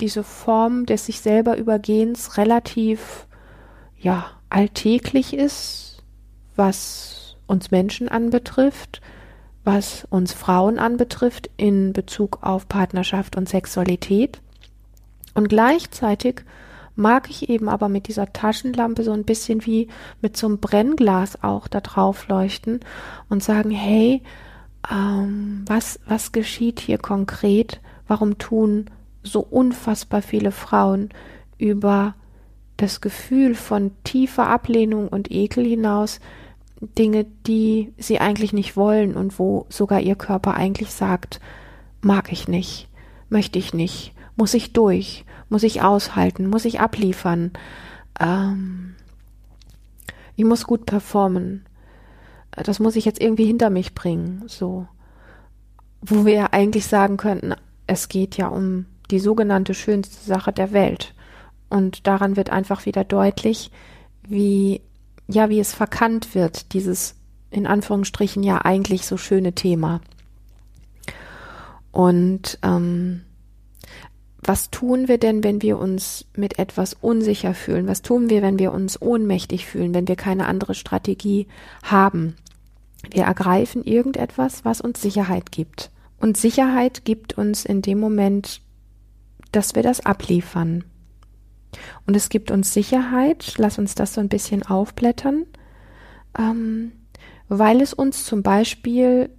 diese 0.00 0.24
Form 0.24 0.86
des 0.86 1.06
sich 1.06 1.20
selber 1.20 1.56
Übergehens 1.56 2.36
relativ, 2.36 3.26
ja, 3.98 4.26
alltäglich 4.50 5.34
ist, 5.34 6.02
was 6.56 7.36
uns 7.46 7.70
Menschen 7.70 8.08
anbetrifft, 8.08 9.00
was 9.64 10.06
uns 10.10 10.32
Frauen 10.32 10.78
anbetrifft 10.78 11.50
in 11.56 11.92
Bezug 11.92 12.38
auf 12.42 12.68
Partnerschaft 12.68 13.36
und 13.36 13.48
Sexualität. 13.48 14.40
Und 15.34 15.48
gleichzeitig 15.48 16.42
mag 16.94 17.30
ich 17.30 17.48
eben 17.48 17.68
aber 17.68 17.88
mit 17.88 18.08
dieser 18.08 18.32
Taschenlampe 18.32 19.04
so 19.04 19.12
ein 19.12 19.24
bisschen 19.24 19.64
wie 19.64 19.88
mit 20.20 20.36
so 20.36 20.46
einem 20.46 20.58
Brennglas 20.58 21.42
auch 21.42 21.68
da 21.68 21.80
drauf 21.80 22.28
leuchten 22.28 22.80
und 23.28 23.42
sagen, 23.42 23.70
hey, 23.70 24.22
ähm, 24.90 25.64
was, 25.66 26.00
was 26.06 26.32
geschieht 26.32 26.80
hier 26.80 26.98
konkret? 26.98 27.80
Warum 28.12 28.36
tun 28.36 28.90
so 29.22 29.40
unfassbar 29.40 30.20
viele 30.20 30.52
Frauen 30.52 31.08
über 31.56 32.14
das 32.76 33.00
Gefühl 33.00 33.54
von 33.54 33.92
tiefer 34.04 34.48
Ablehnung 34.48 35.08
und 35.08 35.30
Ekel 35.30 35.64
hinaus 35.64 36.20
Dinge, 36.78 37.24
die 37.46 37.94
sie 37.96 38.18
eigentlich 38.18 38.52
nicht 38.52 38.76
wollen 38.76 39.14
und 39.14 39.38
wo 39.38 39.64
sogar 39.70 40.00
ihr 40.00 40.14
Körper 40.14 40.52
eigentlich 40.52 40.90
sagt, 40.90 41.40
mag 42.02 42.30
ich 42.32 42.48
nicht, 42.48 42.90
möchte 43.30 43.58
ich 43.58 43.72
nicht, 43.72 44.12
muss 44.36 44.52
ich 44.52 44.74
durch, 44.74 45.24
muss 45.48 45.62
ich 45.62 45.80
aushalten, 45.80 46.50
muss 46.50 46.66
ich 46.66 46.80
abliefern, 46.80 47.52
ähm, 48.20 48.94
ich 50.36 50.44
muss 50.44 50.66
gut 50.66 50.84
performen, 50.84 51.64
das 52.50 52.78
muss 52.78 52.96
ich 52.96 53.06
jetzt 53.06 53.22
irgendwie 53.22 53.46
hinter 53.46 53.70
mich 53.70 53.94
bringen, 53.94 54.42
so. 54.48 54.86
Wo 56.02 56.26
wir 56.26 56.52
eigentlich 56.52 56.86
sagen 56.86 57.16
könnten, 57.16 57.54
es 57.92 58.08
geht 58.08 58.36
ja 58.36 58.48
um 58.48 58.86
die 59.10 59.20
sogenannte 59.20 59.74
schönste 59.74 60.24
Sache 60.24 60.52
der 60.52 60.72
Welt. 60.72 61.14
Und 61.68 62.06
daran 62.06 62.36
wird 62.36 62.50
einfach 62.50 62.86
wieder 62.86 63.04
deutlich, 63.04 63.70
wie, 64.26 64.80
ja, 65.28 65.48
wie 65.48 65.60
es 65.60 65.72
verkannt 65.72 66.34
wird, 66.34 66.72
dieses 66.72 67.14
in 67.50 67.66
Anführungsstrichen 67.66 68.42
ja 68.42 68.64
eigentlich 68.64 69.06
so 69.06 69.16
schöne 69.16 69.52
Thema. 69.52 70.00
Und 71.90 72.58
ähm, 72.62 73.22
was 74.40 74.70
tun 74.70 75.06
wir 75.06 75.18
denn, 75.18 75.44
wenn 75.44 75.62
wir 75.62 75.78
uns 75.78 76.24
mit 76.34 76.58
etwas 76.58 76.94
unsicher 76.94 77.54
fühlen? 77.54 77.86
Was 77.86 78.02
tun 78.02 78.30
wir, 78.30 78.42
wenn 78.42 78.58
wir 78.58 78.72
uns 78.72 79.00
ohnmächtig 79.00 79.66
fühlen, 79.66 79.94
wenn 79.94 80.08
wir 80.08 80.16
keine 80.16 80.46
andere 80.46 80.74
Strategie 80.74 81.46
haben? 81.82 82.36
Wir 83.10 83.24
ergreifen 83.24 83.84
irgendetwas, 83.84 84.64
was 84.64 84.80
uns 84.80 85.02
Sicherheit 85.02 85.52
gibt. 85.52 85.90
Und 86.22 86.36
Sicherheit 86.36 87.04
gibt 87.04 87.36
uns 87.36 87.64
in 87.64 87.82
dem 87.82 87.98
Moment, 87.98 88.60
dass 89.50 89.74
wir 89.74 89.82
das 89.82 90.06
abliefern. 90.06 90.84
Und 92.06 92.14
es 92.14 92.28
gibt 92.28 92.52
uns 92.52 92.72
Sicherheit, 92.72 93.54
lass 93.58 93.76
uns 93.76 93.96
das 93.96 94.14
so 94.14 94.20
ein 94.20 94.28
bisschen 94.28 94.62
aufblättern, 94.62 95.46
ähm, 96.38 96.92
weil 97.48 97.80
es 97.80 97.92
uns 97.92 98.24
zum 98.24 98.44
Beispiel 98.44 99.30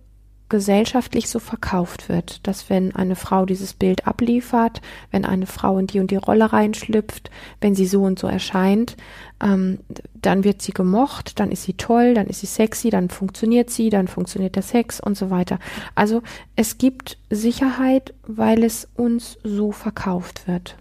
gesellschaftlich 0.49 1.29
so 1.29 1.39
verkauft 1.39 2.09
wird, 2.09 2.45
dass 2.47 2.69
wenn 2.69 2.95
eine 2.95 3.15
Frau 3.15 3.45
dieses 3.45 3.73
Bild 3.73 4.07
abliefert, 4.07 4.81
wenn 5.09 5.25
eine 5.25 5.47
Frau 5.47 5.79
in 5.79 5.87
die 5.87 5.99
und 5.99 6.11
die 6.11 6.15
Rolle 6.15 6.53
reinschlüpft, 6.53 7.31
wenn 7.61 7.75
sie 7.75 7.87
so 7.87 8.03
und 8.03 8.19
so 8.19 8.27
erscheint, 8.27 8.95
ähm, 9.41 9.79
dann 10.13 10.43
wird 10.43 10.61
sie 10.61 10.71
gemocht, 10.71 11.39
dann 11.39 11.51
ist 11.51 11.63
sie 11.63 11.73
toll, 11.73 12.13
dann 12.13 12.27
ist 12.27 12.41
sie 12.41 12.45
sexy, 12.45 12.89
dann 12.89 13.09
funktioniert 13.09 13.69
sie, 13.69 13.89
dann 13.89 14.07
funktioniert 14.07 14.55
der 14.55 14.63
Sex 14.63 14.99
und 14.99 15.17
so 15.17 15.29
weiter. 15.29 15.59
Also 15.95 16.21
es 16.55 16.77
gibt 16.77 17.17
Sicherheit, 17.29 18.13
weil 18.27 18.63
es 18.63 18.87
uns 18.95 19.37
so 19.43 19.71
verkauft 19.71 20.47
wird. 20.47 20.77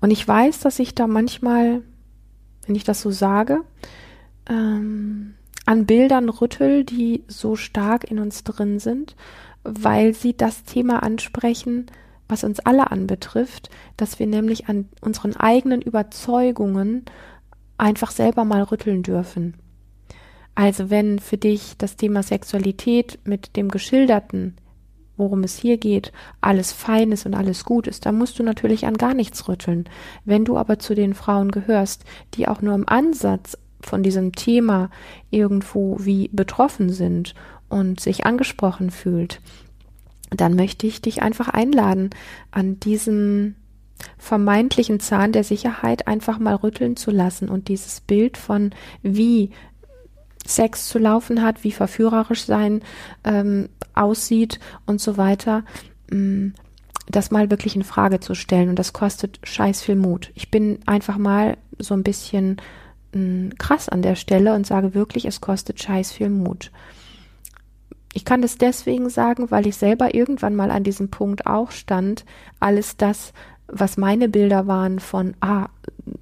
Und 0.00 0.10
ich 0.10 0.26
weiß, 0.26 0.60
dass 0.60 0.78
ich 0.78 0.94
da 0.94 1.06
manchmal, 1.06 1.82
wenn 2.66 2.74
ich 2.74 2.84
das 2.84 3.00
so 3.02 3.10
sage, 3.10 3.60
ähm, 4.48 5.34
an 5.70 5.86
Bildern 5.86 6.28
rüttel, 6.30 6.82
die 6.82 7.22
so 7.28 7.54
stark 7.54 8.02
in 8.02 8.18
uns 8.18 8.42
drin 8.42 8.80
sind, 8.80 9.14
weil 9.62 10.14
sie 10.14 10.36
das 10.36 10.64
Thema 10.64 11.04
ansprechen, 11.04 11.86
was 12.26 12.42
uns 12.42 12.58
alle 12.58 12.90
anbetrifft, 12.90 13.70
dass 13.96 14.18
wir 14.18 14.26
nämlich 14.26 14.68
an 14.68 14.88
unseren 15.00 15.36
eigenen 15.36 15.80
Überzeugungen 15.80 17.04
einfach 17.78 18.10
selber 18.10 18.44
mal 18.44 18.64
rütteln 18.64 19.04
dürfen. 19.04 19.54
Also 20.56 20.90
wenn 20.90 21.20
für 21.20 21.38
dich 21.38 21.76
das 21.78 21.94
Thema 21.94 22.24
Sexualität 22.24 23.20
mit 23.22 23.54
dem 23.54 23.68
Geschilderten, 23.68 24.56
worum 25.16 25.44
es 25.44 25.56
hier 25.56 25.76
geht, 25.76 26.10
alles 26.40 26.72
fein 26.72 27.12
ist 27.12 27.26
und 27.26 27.34
alles 27.34 27.64
gut 27.64 27.86
ist, 27.86 28.06
dann 28.06 28.18
musst 28.18 28.40
du 28.40 28.42
natürlich 28.42 28.86
an 28.86 28.96
gar 28.96 29.14
nichts 29.14 29.46
rütteln. 29.46 29.88
Wenn 30.24 30.44
du 30.44 30.56
aber 30.56 30.80
zu 30.80 30.96
den 30.96 31.14
Frauen 31.14 31.52
gehörst, 31.52 32.02
die 32.34 32.48
auch 32.48 32.60
nur 32.60 32.74
im 32.74 32.88
Ansatz 32.88 33.56
von 33.82 34.02
diesem 34.02 34.32
Thema 34.32 34.90
irgendwo 35.30 35.96
wie 36.00 36.28
betroffen 36.28 36.90
sind 36.90 37.34
und 37.68 38.00
sich 38.00 38.26
angesprochen 38.26 38.90
fühlt, 38.90 39.40
dann 40.30 40.54
möchte 40.54 40.86
ich 40.86 41.02
dich 41.02 41.22
einfach 41.22 41.48
einladen, 41.48 42.10
an 42.50 42.78
diesem 42.80 43.56
vermeintlichen 44.18 45.00
Zahn 45.00 45.32
der 45.32 45.44
Sicherheit 45.44 46.06
einfach 46.06 46.38
mal 46.38 46.54
rütteln 46.54 46.96
zu 46.96 47.10
lassen 47.10 47.48
und 47.48 47.68
dieses 47.68 48.00
Bild 48.00 48.36
von 48.36 48.70
wie 49.02 49.50
Sex 50.46 50.88
zu 50.88 50.98
laufen 50.98 51.42
hat, 51.42 51.64
wie 51.64 51.72
verführerisch 51.72 52.44
sein 52.44 52.82
ähm, 53.24 53.68
aussieht 53.94 54.58
und 54.86 55.00
so 55.00 55.16
weiter, 55.16 55.64
ähm, 56.10 56.54
das 57.08 57.30
mal 57.30 57.50
wirklich 57.50 57.76
in 57.76 57.84
Frage 57.84 58.20
zu 58.20 58.34
stellen. 58.34 58.68
Und 58.68 58.78
das 58.78 58.92
kostet 58.92 59.38
scheiß 59.42 59.82
viel 59.82 59.96
Mut. 59.96 60.30
Ich 60.34 60.50
bin 60.50 60.78
einfach 60.86 61.18
mal 61.18 61.56
so 61.78 61.94
ein 61.94 62.02
bisschen 62.02 62.60
krass 63.58 63.88
an 63.88 64.02
der 64.02 64.14
Stelle 64.14 64.54
und 64.54 64.66
sage 64.66 64.94
wirklich, 64.94 65.24
es 65.24 65.40
kostet 65.40 65.82
scheiß 65.82 66.12
viel 66.12 66.30
Mut. 66.30 66.70
Ich 68.12 68.24
kann 68.24 68.42
das 68.42 68.58
deswegen 68.58 69.08
sagen, 69.08 69.50
weil 69.50 69.66
ich 69.66 69.76
selber 69.76 70.14
irgendwann 70.14 70.56
mal 70.56 70.70
an 70.70 70.84
diesem 70.84 71.10
Punkt 71.10 71.46
auch 71.46 71.70
stand, 71.70 72.24
alles 72.58 72.96
das, 72.96 73.32
was 73.68 73.96
meine 73.96 74.28
Bilder 74.28 74.66
waren 74.66 74.98
von, 74.98 75.34
ah, 75.40 75.68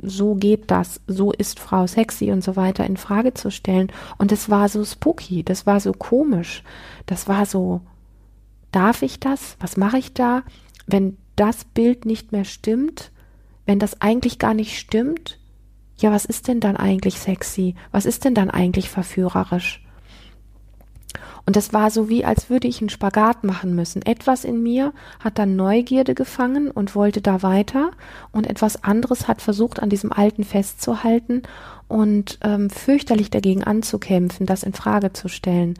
so 0.02 0.34
geht 0.34 0.70
das, 0.70 1.00
so 1.06 1.32
ist 1.32 1.60
Frau 1.60 1.86
sexy 1.86 2.30
und 2.30 2.44
so 2.44 2.56
weiter 2.56 2.84
in 2.84 2.98
Frage 2.98 3.32
zu 3.32 3.50
stellen. 3.50 3.90
Und 4.18 4.32
es 4.32 4.50
war 4.50 4.68
so 4.68 4.84
spooky, 4.84 5.42
das 5.42 5.66
war 5.66 5.80
so 5.80 5.92
komisch, 5.92 6.62
das 7.06 7.26
war 7.26 7.46
so, 7.46 7.80
darf 8.70 9.02
ich 9.02 9.18
das? 9.18 9.56
Was 9.60 9.76
mache 9.76 9.98
ich 9.98 10.12
da? 10.12 10.42
Wenn 10.86 11.16
das 11.36 11.64
Bild 11.64 12.04
nicht 12.04 12.32
mehr 12.32 12.44
stimmt, 12.44 13.12
wenn 13.64 13.78
das 13.78 14.00
eigentlich 14.00 14.38
gar 14.38 14.54
nicht 14.54 14.78
stimmt, 14.78 15.37
ja, 15.98 16.12
was 16.12 16.24
ist 16.24 16.48
denn 16.48 16.60
dann 16.60 16.76
eigentlich 16.76 17.18
sexy? 17.18 17.74
Was 17.90 18.06
ist 18.06 18.24
denn 18.24 18.34
dann 18.34 18.50
eigentlich 18.50 18.88
verführerisch? 18.88 19.82
Und 21.48 21.56
das 21.56 21.72
war 21.72 21.90
so 21.90 22.10
wie, 22.10 22.26
als 22.26 22.50
würde 22.50 22.68
ich 22.68 22.82
einen 22.82 22.90
Spagat 22.90 23.42
machen 23.42 23.74
müssen. 23.74 24.02
Etwas 24.02 24.44
in 24.44 24.62
mir 24.62 24.92
hat 25.18 25.38
dann 25.38 25.56
Neugierde 25.56 26.14
gefangen 26.14 26.70
und 26.70 26.94
wollte 26.94 27.22
da 27.22 27.42
weiter 27.42 27.90
und 28.32 28.46
etwas 28.46 28.84
anderes 28.84 29.28
hat 29.28 29.40
versucht, 29.40 29.80
an 29.80 29.88
diesem 29.88 30.12
Alten 30.12 30.44
festzuhalten 30.44 31.42
und 31.88 32.38
ähm, 32.42 32.68
fürchterlich 32.68 33.30
dagegen 33.30 33.64
anzukämpfen, 33.64 34.44
das 34.44 34.62
in 34.62 34.74
Frage 34.74 35.14
zu 35.14 35.28
stellen, 35.28 35.78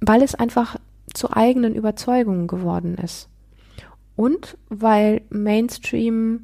weil 0.00 0.22
es 0.22 0.36
einfach 0.36 0.76
zu 1.12 1.32
eigenen 1.32 1.74
Überzeugungen 1.74 2.46
geworden 2.46 2.94
ist. 2.94 3.28
Und 4.14 4.56
weil 4.68 5.22
Mainstream 5.30 6.42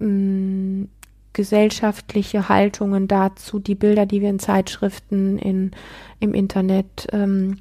mh, 0.00 0.06
mm, 0.06 0.88
gesellschaftliche 1.32 2.48
Haltungen 2.48 3.08
dazu, 3.08 3.58
die 3.58 3.74
Bilder, 3.74 4.06
die 4.06 4.20
wir 4.20 4.30
in 4.30 4.38
Zeitschriften, 4.38 5.38
in, 5.38 5.70
im 6.20 6.34
Internet, 6.34 7.08
ähm, 7.12 7.58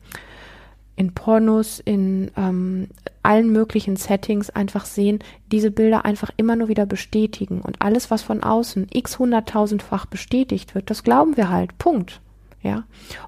in 0.95 1.13
Pornos, 1.13 1.79
in 1.79 2.31
ähm, 2.37 2.87
allen 3.23 3.51
möglichen 3.51 3.95
Settings 3.95 4.49
einfach 4.49 4.85
sehen, 4.85 5.19
diese 5.51 5.71
Bilder 5.71 6.05
einfach 6.05 6.31
immer 6.37 6.55
nur 6.55 6.67
wieder 6.67 6.85
bestätigen. 6.85 7.61
Und 7.61 7.81
alles, 7.81 8.11
was 8.11 8.21
von 8.21 8.43
außen 8.43 8.87
x 8.91 9.17
hunderttausendfach 9.17 10.05
bestätigt 10.05 10.75
wird, 10.75 10.89
das 10.89 11.03
glauben 11.03 11.37
wir 11.37 11.49
halt. 11.49 11.77
Punkt. 11.77 12.21
Ja. 12.61 12.83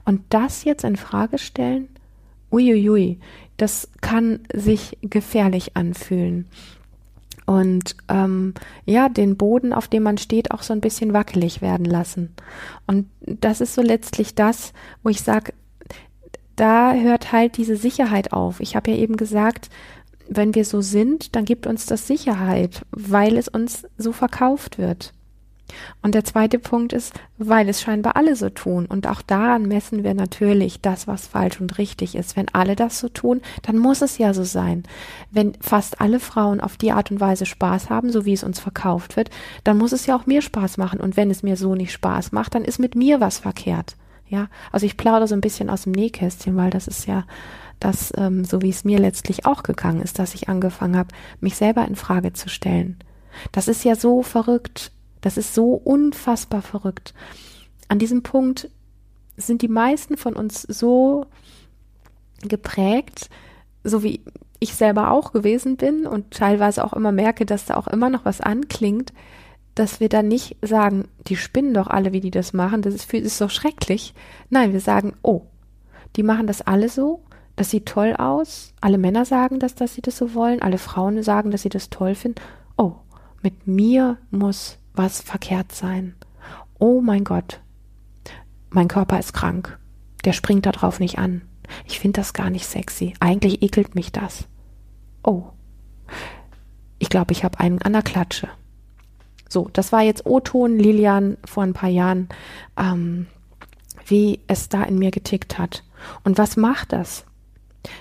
Und 0.06 0.22
das 0.30 0.64
jetzt 0.66 0.84
in 0.84 0.98
Frage 0.98 1.38
stellen, 1.38 1.88
uiuiui, 2.52 3.20
das 3.58 3.90
kann 4.02 4.42
sich 4.54 4.98
gefährlich 5.02 5.76
anfühlen 5.76 6.48
und 7.46 7.96
ähm, 8.10 8.54
ja, 8.86 9.10
den 9.10 9.38
Boden, 9.38 9.74
auf 9.74 9.88
dem 9.88 10.04
man 10.04 10.18
steht, 10.18 10.52
auch 10.52 10.64
so 10.64 10.74
ein 10.74 10.82
bisschen 10.82 11.14
wackelig 11.14 11.62
werden 11.62 11.86
lassen. 11.86 12.34
Und 12.88 13.08
das 13.22 13.62
ist 13.62 13.76
so 13.76 13.82
letztlich 13.82 14.36
das, 14.36 14.74
wo 15.04 15.10
ich 15.10 15.22
sage, 15.22 15.54
da 16.56 16.94
hört 16.94 17.32
halt 17.32 17.58
diese 17.58 17.76
Sicherheit 17.76 18.32
auf. 18.32 18.60
Ich 18.60 18.76
habe 18.76 18.92
ja 18.92 18.98
eben 18.98 19.18
gesagt, 19.18 19.70
wenn 20.30 20.56
wir 20.56 20.66
so 20.66 20.82
sind, 20.82 21.36
dann 21.36 21.46
gibt 21.46 21.68
uns 21.68 21.86
das 21.86 22.08
Sicherheit, 22.08 22.86
weil 22.92 23.38
es 23.38 23.48
uns 23.48 23.86
so 23.98 24.12
verkauft 24.12 24.78
wird. 24.78 25.14
Und 26.02 26.16
der 26.16 26.24
zweite 26.24 26.60
Punkt 26.60 26.94
ist, 26.94 27.14
weil 27.38 27.68
es 27.70 27.82
scheinbar 27.82 28.16
alle 28.16 28.36
so 28.36 28.50
tun. 28.50 28.86
Und 28.86 29.08
auch 29.08 29.22
daran 29.22 29.68
messen 29.68 30.04
wir 30.04 30.14
natürlich 30.14 30.82
das, 30.82 31.08
was 31.08 31.28
falsch 31.28 31.60
und 31.62 31.78
richtig 31.78 32.16
ist. 32.16 32.36
Wenn 32.36 32.50
alle 32.50 32.76
das 32.76 33.00
so 33.00 33.10
tun, 33.10 33.42
dann 33.64 33.78
muss 33.78 34.02
es 34.02 34.18
ja 34.18 34.34
so 34.34 34.44
sein. 34.44 34.84
Wenn 35.32 35.54
fast 35.62 36.02
alle 36.02 36.20
Frauen 36.20 36.60
auf 36.60 36.78
die 36.78 36.92
Art 36.92 37.12
und 37.12 37.20
Weise 37.20 37.46
Spaß 37.46 37.90
haben, 37.90 38.12
so 38.12 38.26
wie 38.26 38.34
es 38.34 38.44
uns 38.44 38.60
verkauft 38.60 39.16
wird, 39.16 39.30
dann 39.64 39.78
muss 39.78 39.92
es 39.92 40.06
ja 40.06 40.16
auch 40.16 40.26
mir 40.26 40.42
Spaß 40.42 40.78
machen. 40.78 41.00
Und 41.00 41.18
wenn 41.18 41.32
es 41.32 41.44
mir 41.44 41.58
so 41.58 41.76
nicht 41.76 41.94
Spaß 41.94 42.32
macht, 42.32 42.56
dann 42.56 42.66
ist 42.66 42.80
mit 42.80 42.96
mir 42.96 43.20
was 43.20 43.40
verkehrt. 43.40 43.96
Ja, 44.28 44.48
also 44.72 44.86
ich 44.86 44.98
plaudere 44.98 45.28
so 45.28 45.36
ein 45.36 45.42
bisschen 45.42 45.70
aus 45.70 45.84
dem 45.84 45.92
Nähkästchen, 45.92 46.56
weil 46.56 46.72
das 46.72 46.88
ist 46.88 47.06
ja 47.06 47.26
das, 47.80 48.14
ähm, 48.18 48.46
so 48.46 48.62
wie 48.62 48.70
es 48.70 48.84
mir 48.84 48.98
letztlich 48.98 49.46
auch 49.46 49.62
gegangen 49.62 50.02
ist, 50.02 50.18
dass 50.18 50.34
ich 50.34 50.50
angefangen 50.50 50.98
habe, 50.98 51.10
mich 51.40 51.56
selber 51.56 51.86
in 51.88 51.96
Frage 51.96 52.34
zu 52.34 52.50
stellen. 52.50 52.98
Das 53.52 53.68
ist 53.68 53.84
ja 53.84 53.96
so 53.96 54.24
verrückt 54.24 54.92
das 55.24 55.38
ist 55.38 55.56
so 55.56 55.74
unfassbar 55.74 56.62
verrückt. 56.62 57.14
An 57.88 57.98
diesem 57.98 58.24
Punkt 58.24 58.70
sind 59.38 59.62
die 59.62 59.70
meisten 59.70 60.18
von 60.18 60.36
uns 60.36 60.62
so 60.64 61.26
geprägt, 62.42 63.30
so 63.86 64.04
wie 64.04 64.22
ich 64.60 64.76
selber 64.76 65.12
auch 65.12 65.32
gewesen 65.32 65.78
bin 65.78 66.06
und 66.06 66.32
teilweise 66.32 66.84
auch 66.84 66.94
immer 66.94 67.14
merke, 67.14 67.46
dass 67.46 67.66
da 67.66 67.76
auch 67.76 67.88
immer 67.88 68.10
noch 68.10 68.26
was 68.26 68.42
anklingt, 68.42 69.14
dass 69.76 70.02
wir 70.02 70.10
dann 70.10 70.28
nicht 70.28 70.58
sagen, 70.62 71.08
die 71.28 71.38
spinnen 71.38 71.74
doch 71.74 71.88
alle, 71.88 72.12
wie 72.12 72.20
die 72.20 72.32
das 72.32 72.52
machen, 72.52 72.82
das 72.82 72.94
ist, 72.94 73.12
ist 73.14 73.40
doch 73.40 73.50
schrecklich. 73.50 74.14
Nein, 74.50 74.74
wir 74.74 74.82
sagen, 74.82 75.14
oh, 75.22 75.44
die 76.18 76.24
machen 76.24 76.48
das 76.48 76.62
alle 76.62 76.90
so, 76.90 77.24
das 77.56 77.70
sieht 77.70 77.86
toll 77.86 78.14
aus, 78.18 78.74
alle 78.82 78.98
Männer 78.98 79.24
sagen 79.24 79.60
das, 79.60 79.74
dass 79.74 79.94
sie 79.94 80.02
das 80.02 80.18
so 80.18 80.34
wollen, 80.34 80.62
alle 80.62 80.78
Frauen 80.78 81.24
sagen, 81.24 81.50
dass 81.50 81.62
sie 81.62 81.70
das 81.70 81.90
toll 81.90 82.14
finden. 82.14 82.42
Oh, 82.78 82.96
mit 83.42 83.68
mir 83.68 84.18
muss 84.32 84.80
was 84.94 85.22
verkehrt 85.22 85.72
sein. 85.72 86.16
Oh 86.80 87.02
mein 87.02 87.24
Gott, 87.24 87.62
mein 88.70 88.88
Körper 88.88 89.20
ist 89.20 89.34
krank. 89.34 89.78
Der 90.26 90.34
springt 90.34 90.66
darauf 90.66 91.00
nicht 91.00 91.18
an. 91.18 91.42
Ich 91.86 92.00
finde 92.00 92.20
das 92.20 92.34
gar 92.34 92.50
nicht 92.50 92.66
sexy. 92.66 93.14
Eigentlich 93.20 93.62
ekelt 93.62 93.96
mich 93.96 94.12
das. 94.12 94.48
Oh, 95.24 95.52
ich 97.00 97.10
glaube, 97.10 97.34
ich 97.34 97.44
habe 97.44 97.60
einen 97.60 97.82
an 97.82 97.94
der 97.94 98.02
Klatsche. 98.02 98.48
So, 99.50 99.70
das 99.74 99.92
war 99.92 100.02
jetzt 100.02 100.26
O-Ton 100.26 100.78
Lilian 100.78 101.38
vor 101.46 101.64
ein 101.64 101.74
paar 101.74 101.90
Jahren, 101.90 102.30
ähm, 102.78 103.28
wie 104.06 104.40
es 104.48 104.70
da 104.70 104.84
in 104.84 104.98
mir 104.98 105.12
getickt 105.12 105.60
hat. 105.60 105.84
Und 106.24 106.38
was 106.38 106.58
macht 106.58 106.94
das? 106.94 107.26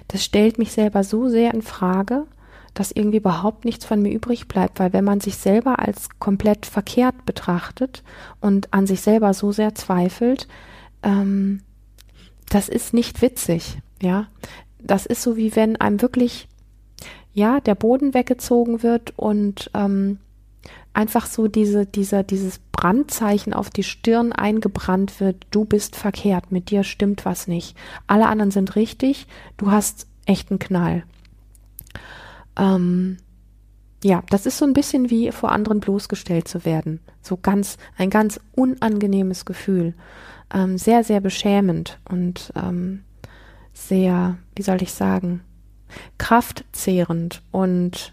Das 0.09 0.24
stellt 0.24 0.59
mich 0.59 0.72
selber 0.72 1.05
so 1.05 1.28
sehr 1.28 1.52
in 1.52 1.62
Frage, 1.62 2.26
dass 2.74 2.92
irgendwie 2.92 3.18
überhaupt 3.18 3.64
nichts 3.64 3.85
von 3.85 4.00
mir 4.00 4.12
übrig 4.12 4.48
bleibt, 4.48 4.80
weil 4.80 4.92
wenn 4.92 5.04
man 5.04 5.20
sich 5.20 5.37
selber 5.37 5.78
als 5.78 6.08
komplett 6.18 6.66
verkehrt 6.66 7.26
betrachtet 7.26 8.02
und 8.40 8.72
an 8.72 8.87
sich 8.87 9.02
selber 9.02 9.35
so 9.35 9.52
sehr 9.52 9.74
zweifelt, 9.74 10.48
ähm, 11.02 11.61
das 12.48 12.68
ist 12.68 12.94
nicht 12.94 13.22
witzig, 13.22 13.78
ja. 14.00 14.28
Das 14.78 15.06
ist 15.06 15.22
so 15.22 15.37
wie 15.37 15.54
wenn 15.54 15.76
einem 15.76 16.02
wirklich, 16.02 16.48
ja, 17.32 17.61
der 17.61 17.74
Boden 17.74 18.14
weggezogen 18.14 18.82
wird 18.82 19.16
und 19.16 19.70
ähm, 19.74 20.18
einfach 20.94 21.26
so 21.26 21.48
diese, 21.48 21.87
dieser, 21.87 22.22
dieses 22.22 22.58
Brandzeichen 22.58 23.54
auf 23.54 23.70
die 23.70 23.85
Stirn 23.85 24.32
eingebrannt 24.32 25.20
wird, 25.20 25.46
du 25.50 25.64
bist 25.64 25.96
verkehrt, 25.96 26.52
mit 26.52 26.70
dir 26.70 26.85
stimmt 26.85 27.24
was 27.24 27.46
nicht. 27.46 27.76
Alle 28.06 28.26
anderen 28.26 28.50
sind 28.50 28.76
richtig, 28.76 29.26
du 29.56 29.70
hast 29.70 30.06
echten 30.26 30.58
Knall. 30.58 31.04
Ähm, 32.57 33.19
ja, 34.05 34.23
das 34.31 34.47
ist 34.47 34.59
so 34.59 34.65
ein 34.65 34.73
bisschen 34.73 35.11
wie 35.11 35.31
vor 35.31 35.53
anderen 35.53 35.81
bloßgestellt 35.81 36.49
zu 36.49 36.65
werden. 36.65 37.01
So 37.21 37.37
ganz, 37.37 37.79
ein 37.97 38.11
ganz 38.11 38.41
unangenehmes 38.53 39.45
Gefühl. 39.45 39.95
Ähm, 40.53 40.77
sehr, 40.77 41.05
sehr 41.05 41.21
beschämend 41.21 41.99
und 42.09 42.53
ähm, 42.57 43.05
sehr, 43.73 44.38
wie 44.57 44.62
soll 44.62 44.83
ich 44.83 44.93
sagen, 44.93 45.43
kraftzehrend 46.19 47.43
und 47.53 48.12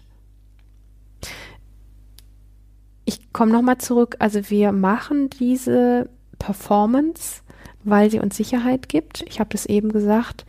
ich 3.04 3.32
komme 3.32 3.52
nochmal 3.52 3.78
zurück. 3.78 4.16
Also 4.20 4.50
wir 4.50 4.72
machen 4.72 5.28
diese 5.30 6.08
Performance, 6.38 7.42
weil 7.82 8.10
sie 8.10 8.20
uns 8.20 8.36
Sicherheit 8.36 8.88
gibt. 8.88 9.22
Ich 9.22 9.40
habe 9.40 9.50
das 9.50 9.66
eben 9.66 9.90
gesagt. 9.90 10.46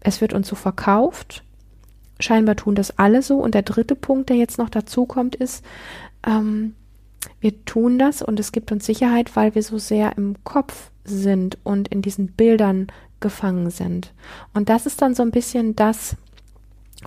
Es 0.00 0.20
wird 0.20 0.32
uns 0.32 0.48
so 0.48 0.56
verkauft 0.56 1.44
scheinbar 2.20 2.56
tun 2.56 2.74
das 2.74 2.98
alle 2.98 3.22
so. 3.22 3.38
Und 3.38 3.54
der 3.54 3.62
dritte 3.62 3.94
Punkt, 3.94 4.28
der 4.28 4.36
jetzt 4.36 4.58
noch 4.58 4.70
dazu 4.70 5.06
kommt, 5.06 5.36
ist, 5.36 5.64
ähm, 6.26 6.74
wir 7.40 7.64
tun 7.64 7.98
das 7.98 8.22
und 8.22 8.40
es 8.40 8.52
gibt 8.52 8.72
uns 8.72 8.86
Sicherheit, 8.86 9.36
weil 9.36 9.54
wir 9.54 9.62
so 9.62 9.78
sehr 9.78 10.16
im 10.16 10.36
Kopf 10.44 10.90
sind 11.04 11.58
und 11.64 11.88
in 11.88 12.02
diesen 12.02 12.28
Bildern 12.28 12.88
gefangen 13.20 13.70
sind. 13.70 14.12
Und 14.54 14.68
das 14.68 14.86
ist 14.86 15.02
dann 15.02 15.14
so 15.14 15.22
ein 15.22 15.30
bisschen 15.30 15.76
das, 15.76 16.16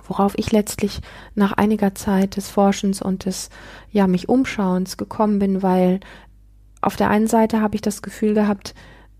worauf 0.06 0.34
ich 0.36 0.52
letztlich 0.52 1.00
nach 1.34 1.52
einiger 1.52 1.94
Zeit 1.94 2.36
des 2.36 2.48
Forschens 2.48 3.02
und 3.02 3.24
des, 3.24 3.50
ja, 3.90 4.06
mich 4.06 4.28
Umschauens 4.28 4.96
gekommen 4.96 5.38
bin, 5.38 5.62
weil 5.62 6.00
auf 6.80 6.96
der 6.96 7.10
einen 7.10 7.26
Seite 7.26 7.60
habe 7.60 7.76
ich 7.76 7.80
das 7.80 8.02
Gefühl 8.02 8.34
gehabt, 8.34 8.74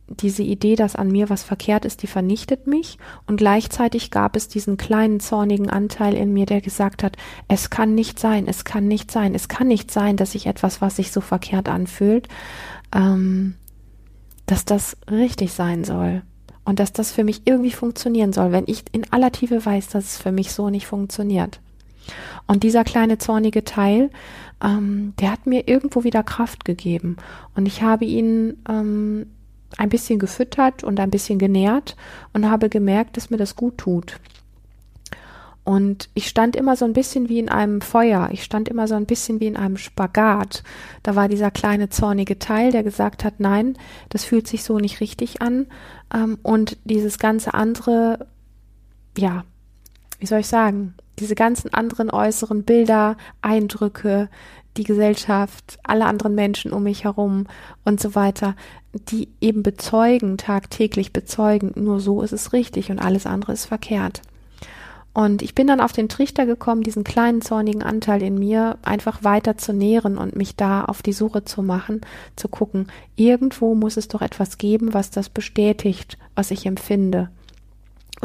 diese 0.09 0.43
Idee, 0.43 0.77
dass 0.77 0.97
an 0.97 1.11
mir 1.11 1.31
was 1.31 1.43
verkehrt 1.43 1.85
ist, 1.85 2.03
die 2.03 2.07
vernichtet 2.07 2.67
mich. 2.67 2.99
Und 3.27 3.37
gleichzeitig 3.37 4.11
gab 4.11 4.37
es 4.37 4.49
diesen 4.49 4.77
kleinen 4.77 5.21
zornigen 5.21 5.71
Anteil 5.71 6.15
in 6.15 6.33
mir, 6.33 6.47
der 6.47 6.61
gesagt 6.61 7.03
hat, 7.03 7.17
es 7.49 7.71
kann 7.71 7.95
nicht 7.95 8.19
sein, 8.19 8.47
es 8.47 8.65
kann 8.65 8.87
nicht 8.87 9.11
sein, 9.11 9.35
es 9.35 9.49
kann 9.49 9.67
nicht 9.67 9.91
sein, 9.91 10.17
dass 10.17 10.35
ich 10.35 10.47
etwas, 10.47 10.81
was 10.81 10.97
sich 10.97 11.11
so 11.11 11.21
verkehrt 11.21 11.69
anfühlt, 11.69 12.29
ähm, 12.95 13.55
dass 14.47 14.65
das 14.65 14.97
richtig 15.11 15.53
sein 15.53 15.85
soll. 15.85 16.23
Und 16.67 16.81
dass 16.81 16.93
das 16.93 17.13
für 17.13 17.25
mich 17.25 17.43
irgendwie 17.45 17.73
funktionieren 17.73 18.33
soll, 18.33 18.51
wenn 18.53 18.65
ich 18.67 18.85
in 18.93 19.11
aller 19.13 19.33
Tiefe 19.33 19.65
weiß, 19.65 19.89
dass 19.89 20.05
es 20.05 20.19
für 20.19 20.33
mich 20.33 20.53
so 20.53 20.71
nicht 20.71 20.87
funktioniert. 20.87 21.61
Und 22.47 22.63
dieser 22.63 22.85
kleine 22.85 23.19
zornige 23.19 23.65
Teil, 23.65 24.11
ähm, 24.63 25.15
der 25.21 25.31
hat 25.31 25.47
mir 25.47 25.69
irgendwo 25.69 26.05
wieder 26.05 26.23
Kraft 26.23 26.65
gegeben. 26.65 27.17
Und 27.55 27.67
ich 27.67 27.83
habe 27.83 28.05
ihn 28.05 28.59
ähm, 28.69 29.27
ein 29.79 29.89
bisschen 29.89 30.19
gefüttert 30.19 30.85
und 30.85 31.01
ein 31.01 31.11
bisschen 31.11 31.39
genährt 31.39 31.97
und 32.33 32.51
habe 32.51 32.69
gemerkt, 32.69 33.17
dass 33.17 33.31
mir 33.31 33.37
das 33.37 33.57
gut 33.57 33.79
tut. 33.79 34.21
Und 35.65 36.11
ich 36.13 36.29
stand 36.29 36.57
immer 36.57 36.77
so 36.77 36.85
ein 36.85 36.93
bisschen 36.93 37.31
wie 37.31 37.39
in 37.39 37.49
einem 37.49 37.81
Feuer. 37.81 38.29
Ich 38.33 38.45
stand 38.45 38.69
immer 38.69 38.87
so 38.87 38.95
ein 38.95 39.07
bisschen 39.07 39.41
wie 39.41 39.47
in 39.47 39.57
einem 39.57 39.79
Spagat. 39.79 40.63
Da 41.03 41.17
war 41.17 41.27
dieser 41.27 41.51
kleine 41.51 41.89
zornige 41.89 42.39
Teil, 42.39 42.71
der 42.71 42.83
gesagt 42.83 43.25
hat, 43.25 43.41
nein, 43.41 43.79
das 44.11 44.25
fühlt 44.25 44.47
sich 44.47 44.63
so 44.63 44.79
nicht 44.79 45.01
richtig 45.01 45.41
an. 45.41 45.67
Ähm, 46.13 46.39
und 46.43 46.77
dieses 46.85 47.19
ganze 47.19 47.55
andere, 47.55 48.27
ja, 49.17 49.45
wie 50.21 50.27
soll 50.27 50.41
ich 50.41 50.49
sagen, 50.49 50.95
diese 51.19 51.35
ganzen 51.35 51.73
anderen 51.73 52.11
äußeren 52.11 52.65
Bilder, 52.65 53.17
Eindrücke, 53.41 54.29
die 54.77 54.85
Gesellschaft, 54.85 55.79
alle 55.83 56.07
anderen 56.07 56.35
Menschen 56.35 56.73
um 56.73 56.83
mich 56.83 57.05
herum 57.05 57.47
und 57.85 58.01
so 58.01 58.15
weiter, 58.15 58.57
die 58.93 59.29
eben 59.41 59.63
bezeugen, 59.63 60.37
tagtäglich 60.37 61.13
bezeugen, 61.13 61.73
nur 61.77 62.01
so 62.01 62.23
ist 62.23 62.33
es 62.33 62.53
richtig 62.53 62.91
und 62.91 62.99
alles 62.99 63.27
andere 63.27 63.53
ist 63.53 63.67
verkehrt. 63.67 64.23
Und 65.15 65.43
ich 65.43 65.55
bin 65.55 65.69
dann 65.69 65.81
auf 65.81 65.93
den 65.93 66.09
Trichter 66.09 66.45
gekommen, 66.45 66.83
diesen 66.83 67.05
kleinen 67.05 67.41
zornigen 67.41 67.85
Anteil 67.85 68.21
in 68.21 68.37
mir 68.37 68.79
einfach 68.83 69.23
weiter 69.23 69.57
zu 69.57 69.73
nähren 69.73 70.19
und 70.19 70.35
mich 70.35 70.57
da 70.57 70.85
auf 70.85 71.03
die 71.03 71.13
Suche 71.13 71.45
zu 71.45 71.63
machen, 71.63 72.01
zu 72.35 72.49
gucken, 72.49 72.89
irgendwo 73.15 73.77
muss 73.77 73.97
es 73.97 74.09
doch 74.09 74.23
etwas 74.23 74.59
geben, 74.59 74.93
was 74.93 75.13
das 75.13 75.29
bestätigt, 75.29 76.19
was 76.35 76.51
ich 76.51 76.67
empfinde. 76.67 77.31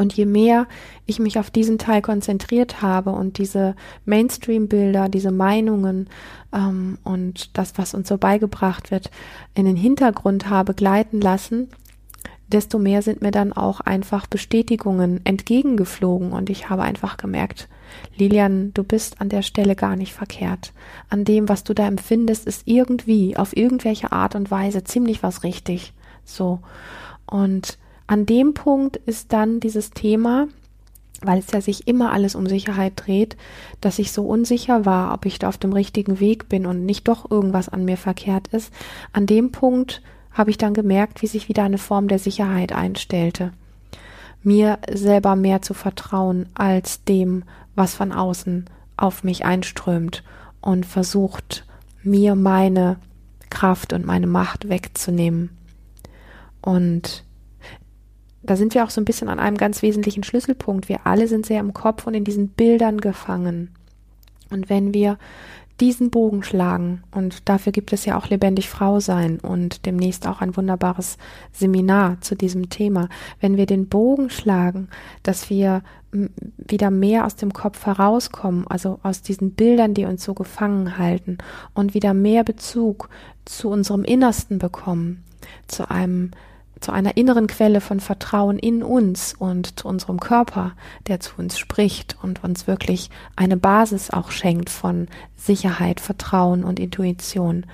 Und 0.00 0.14
je 0.14 0.24
mehr 0.24 0.66
ich 1.04 1.18
mich 1.18 1.38
auf 1.38 1.50
diesen 1.50 1.76
Teil 1.76 2.00
konzentriert 2.00 2.80
habe 2.80 3.10
und 3.10 3.36
diese 3.36 3.76
Mainstream-Bilder, 4.06 5.10
diese 5.10 5.30
Meinungen 5.30 6.08
ähm, 6.54 6.96
und 7.04 7.58
das, 7.58 7.76
was 7.76 7.92
uns 7.92 8.08
so 8.08 8.16
beigebracht 8.16 8.90
wird, 8.90 9.10
in 9.54 9.66
den 9.66 9.76
Hintergrund 9.76 10.48
habe 10.48 10.72
gleiten 10.72 11.20
lassen, 11.20 11.68
desto 12.48 12.78
mehr 12.78 13.02
sind 13.02 13.20
mir 13.20 13.30
dann 13.30 13.52
auch 13.52 13.80
einfach 13.80 14.26
Bestätigungen 14.26 15.20
entgegengeflogen 15.24 16.32
und 16.32 16.48
ich 16.48 16.70
habe 16.70 16.80
einfach 16.80 17.18
gemerkt, 17.18 17.68
Lilian, 18.16 18.72
du 18.72 18.84
bist 18.84 19.20
an 19.20 19.28
der 19.28 19.42
Stelle 19.42 19.76
gar 19.76 19.96
nicht 19.96 20.14
verkehrt. 20.14 20.72
An 21.10 21.26
dem, 21.26 21.50
was 21.50 21.62
du 21.62 21.74
da 21.74 21.86
empfindest, 21.86 22.46
ist 22.46 22.62
irgendwie, 22.64 23.36
auf 23.36 23.54
irgendwelche 23.54 24.12
Art 24.12 24.34
und 24.34 24.50
Weise 24.50 24.82
ziemlich 24.82 25.22
was 25.22 25.42
richtig. 25.42 25.92
So. 26.24 26.60
Und 27.26 27.76
an 28.10 28.26
dem 28.26 28.54
Punkt 28.54 28.96
ist 28.96 29.32
dann 29.32 29.60
dieses 29.60 29.92
Thema, 29.92 30.48
weil 31.22 31.38
es 31.38 31.52
ja 31.52 31.60
sich 31.60 31.86
immer 31.86 32.10
alles 32.10 32.34
um 32.34 32.44
Sicherheit 32.48 32.94
dreht, 32.96 33.36
dass 33.80 34.00
ich 34.00 34.10
so 34.10 34.24
unsicher 34.24 34.84
war, 34.84 35.14
ob 35.14 35.26
ich 35.26 35.38
da 35.38 35.48
auf 35.48 35.58
dem 35.58 35.72
richtigen 35.72 36.18
Weg 36.18 36.48
bin 36.48 36.66
und 36.66 36.84
nicht 36.84 37.06
doch 37.06 37.30
irgendwas 37.30 37.68
an 37.68 37.84
mir 37.84 37.96
verkehrt 37.96 38.48
ist. 38.48 38.74
An 39.12 39.26
dem 39.26 39.52
Punkt 39.52 40.02
habe 40.32 40.50
ich 40.50 40.58
dann 40.58 40.74
gemerkt, 40.74 41.22
wie 41.22 41.28
sich 41.28 41.48
wieder 41.48 41.62
eine 41.62 41.78
Form 41.78 42.08
der 42.08 42.18
Sicherheit 42.18 42.72
einstellte. 42.72 43.52
Mir 44.42 44.80
selber 44.92 45.36
mehr 45.36 45.62
zu 45.62 45.72
vertrauen 45.72 46.48
als 46.54 47.04
dem, 47.04 47.44
was 47.76 47.94
von 47.94 48.10
außen 48.10 48.64
auf 48.96 49.22
mich 49.22 49.44
einströmt 49.44 50.24
und 50.60 50.84
versucht, 50.84 51.64
mir 52.02 52.34
meine 52.34 52.96
Kraft 53.50 53.92
und 53.92 54.04
meine 54.04 54.26
Macht 54.26 54.68
wegzunehmen. 54.68 55.56
Und 56.60 57.22
da 58.42 58.56
sind 58.56 58.74
wir 58.74 58.84
auch 58.84 58.90
so 58.90 59.00
ein 59.00 59.04
bisschen 59.04 59.28
an 59.28 59.38
einem 59.38 59.56
ganz 59.56 59.82
wesentlichen 59.82 60.22
Schlüsselpunkt. 60.22 60.88
Wir 60.88 61.06
alle 61.06 61.28
sind 61.28 61.46
sehr 61.46 61.60
im 61.60 61.74
Kopf 61.74 62.06
und 62.06 62.14
in 62.14 62.24
diesen 62.24 62.48
Bildern 62.48 62.98
gefangen. 62.98 63.70
Und 64.50 64.68
wenn 64.68 64.94
wir 64.94 65.18
diesen 65.80 66.10
Bogen 66.10 66.42
schlagen, 66.42 67.02
und 67.10 67.48
dafür 67.48 67.72
gibt 67.72 67.92
es 67.92 68.04
ja 68.04 68.18
auch 68.18 68.28
lebendig 68.28 68.68
Frau 68.68 69.00
sein 69.00 69.40
und 69.40 69.86
demnächst 69.86 70.26
auch 70.26 70.42
ein 70.42 70.56
wunderbares 70.56 71.16
Seminar 71.52 72.20
zu 72.20 72.34
diesem 72.34 72.68
Thema, 72.68 73.08
wenn 73.40 73.56
wir 73.56 73.66
den 73.66 73.88
Bogen 73.88 74.28
schlagen, 74.28 74.88
dass 75.22 75.48
wir 75.48 75.82
wieder 76.12 76.90
mehr 76.90 77.24
aus 77.24 77.36
dem 77.36 77.52
Kopf 77.52 77.86
herauskommen, 77.86 78.66
also 78.68 78.98
aus 79.02 79.22
diesen 79.22 79.52
Bildern, 79.52 79.94
die 79.94 80.04
uns 80.04 80.24
so 80.24 80.34
gefangen 80.34 80.98
halten 80.98 81.38
und 81.72 81.94
wieder 81.94 82.14
mehr 82.14 82.44
Bezug 82.44 83.08
zu 83.44 83.70
unserem 83.70 84.04
Innersten 84.04 84.58
bekommen, 84.58 85.24
zu 85.66 85.90
einem 85.90 86.32
zu 86.80 86.92
einer 86.92 87.16
inneren 87.16 87.46
Quelle 87.46 87.80
von 87.80 88.00
Vertrauen 88.00 88.58
in 88.58 88.82
uns 88.82 89.34
und 89.38 89.80
zu 89.80 89.88
unserem 89.88 90.20
Körper, 90.20 90.72
der 91.06 91.20
zu 91.20 91.32
uns 91.38 91.58
spricht 91.58 92.16
und 92.22 92.42
uns 92.42 92.66
wirklich 92.66 93.10
eine 93.36 93.56
Basis 93.56 94.10
auch 94.10 94.30
schenkt 94.30 94.70
von 94.70 95.08
Sicherheit, 95.36 96.00
Vertrauen 96.00 96.64
und 96.64 96.80
Intuition, 96.80 97.66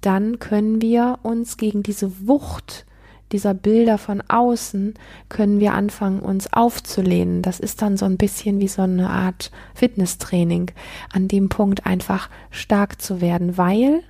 dann 0.00 0.38
können 0.38 0.82
wir 0.82 1.18
uns 1.22 1.56
gegen 1.56 1.82
diese 1.82 2.26
Wucht 2.26 2.86
dieser 3.32 3.54
Bilder 3.54 3.98
von 3.98 4.22
außen 4.28 4.94
können 5.28 5.58
wir 5.58 5.74
anfangen, 5.74 6.20
uns 6.20 6.52
aufzulehnen. 6.52 7.42
Das 7.42 7.58
ist 7.58 7.82
dann 7.82 7.96
so 7.96 8.04
ein 8.04 8.16
bisschen 8.16 8.60
wie 8.60 8.68
so 8.68 8.82
eine 8.82 9.10
Art 9.10 9.50
Fitnesstraining, 9.74 10.70
an 11.12 11.28
dem 11.28 11.48
Punkt 11.48 11.86
einfach 11.86 12.30
stark 12.50 13.00
zu 13.02 13.20
werden, 13.20 13.56
weil 13.58 14.02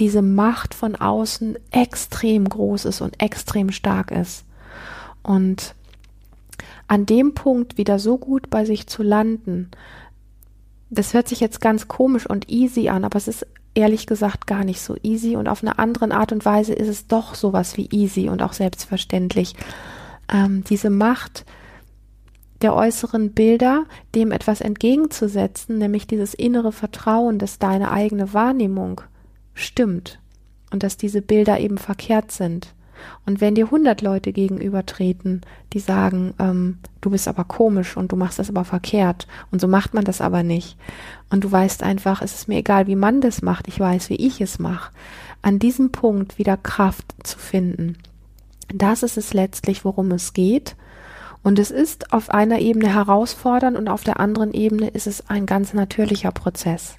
diese 0.00 0.22
Macht 0.22 0.74
von 0.74 0.96
außen 0.96 1.58
extrem 1.70 2.48
groß 2.48 2.86
ist 2.86 3.00
und 3.00 3.22
extrem 3.22 3.70
stark 3.70 4.10
ist. 4.10 4.44
Und 5.22 5.74
an 6.88 7.06
dem 7.06 7.34
Punkt 7.34 7.78
wieder 7.78 7.98
so 7.98 8.18
gut 8.18 8.50
bei 8.50 8.64
sich 8.64 8.86
zu 8.86 9.02
landen, 9.02 9.70
das 10.90 11.14
hört 11.14 11.28
sich 11.28 11.40
jetzt 11.40 11.60
ganz 11.60 11.88
komisch 11.88 12.28
und 12.28 12.50
easy 12.50 12.88
an, 12.88 13.04
aber 13.04 13.16
es 13.16 13.28
ist 13.28 13.46
ehrlich 13.74 14.06
gesagt 14.06 14.46
gar 14.46 14.64
nicht 14.64 14.80
so 14.80 14.96
easy 15.02 15.36
und 15.36 15.48
auf 15.48 15.62
eine 15.62 15.78
andere 15.78 16.10
Art 16.10 16.32
und 16.32 16.44
Weise 16.44 16.74
ist 16.74 16.88
es 16.88 17.06
doch 17.06 17.34
sowas 17.34 17.76
wie 17.76 17.88
easy 17.90 18.28
und 18.28 18.42
auch 18.42 18.52
selbstverständlich. 18.52 19.54
Ähm, 20.30 20.64
diese 20.64 20.90
Macht 20.90 21.46
der 22.60 22.74
äußeren 22.74 23.32
Bilder 23.32 23.84
dem 24.14 24.30
etwas 24.30 24.60
entgegenzusetzen, 24.60 25.78
nämlich 25.78 26.06
dieses 26.06 26.34
innere 26.34 26.72
Vertrauen, 26.72 27.38
dass 27.38 27.58
deine 27.58 27.90
eigene 27.90 28.34
Wahrnehmung 28.34 29.00
stimmt 29.54 30.20
und 30.70 30.82
dass 30.82 30.96
diese 30.96 31.22
Bilder 31.22 31.60
eben 31.60 31.78
verkehrt 31.78 32.32
sind. 32.32 32.74
Und 33.26 33.40
wenn 33.40 33.54
dir 33.54 33.70
hundert 33.70 34.00
Leute 34.00 34.32
gegenübertreten, 34.32 35.42
die 35.72 35.80
sagen, 35.80 36.34
ähm, 36.38 36.78
du 37.00 37.10
bist 37.10 37.28
aber 37.28 37.44
komisch 37.44 37.96
und 37.96 38.12
du 38.12 38.16
machst 38.16 38.38
das 38.38 38.48
aber 38.48 38.64
verkehrt 38.64 39.26
und 39.50 39.60
so 39.60 39.68
macht 39.68 39.94
man 39.94 40.04
das 40.04 40.20
aber 40.20 40.42
nicht. 40.42 40.76
Und 41.30 41.44
du 41.44 41.50
weißt 41.50 41.82
einfach, 41.82 42.22
es 42.22 42.34
ist 42.34 42.48
mir 42.48 42.58
egal, 42.58 42.86
wie 42.86 42.96
man 42.96 43.20
das 43.20 43.42
macht, 43.42 43.68
ich 43.68 43.78
weiß, 43.78 44.10
wie 44.10 44.16
ich 44.16 44.40
es 44.40 44.58
mache. 44.58 44.92
An 45.40 45.58
diesem 45.58 45.90
Punkt 45.90 46.38
wieder 46.38 46.56
Kraft 46.56 47.14
zu 47.24 47.38
finden. 47.38 47.98
Das 48.72 49.02
ist 49.02 49.18
es 49.18 49.34
letztlich, 49.34 49.84
worum 49.84 50.10
es 50.12 50.32
geht. 50.32 50.76
Und 51.42 51.58
es 51.58 51.72
ist 51.72 52.12
auf 52.12 52.30
einer 52.30 52.60
Ebene 52.60 52.94
herausfordernd 52.94 53.76
und 53.76 53.88
auf 53.88 54.04
der 54.04 54.20
anderen 54.20 54.52
Ebene 54.52 54.88
ist 54.88 55.08
es 55.08 55.28
ein 55.28 55.44
ganz 55.46 55.74
natürlicher 55.74 56.30
Prozess. 56.30 56.96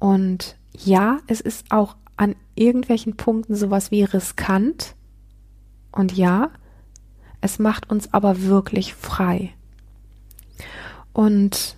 Und 0.00 0.57
ja, 0.84 1.18
es 1.26 1.40
ist 1.40 1.70
auch 1.70 1.96
an 2.16 2.34
irgendwelchen 2.54 3.16
Punkten 3.16 3.54
sowas 3.54 3.90
wie 3.90 4.04
riskant. 4.04 4.94
Und 5.92 6.12
ja, 6.16 6.50
es 7.40 7.58
macht 7.58 7.90
uns 7.90 8.12
aber 8.12 8.42
wirklich 8.42 8.94
frei. 8.94 9.54
Und 11.12 11.76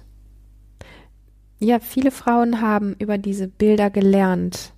ja, 1.59 1.79
viele 1.79 2.11
Frauen 2.11 2.61
haben 2.61 2.95
über 2.99 3.19
diese 3.19 3.47
Bilder 3.47 3.91
gelernt. 3.91 4.73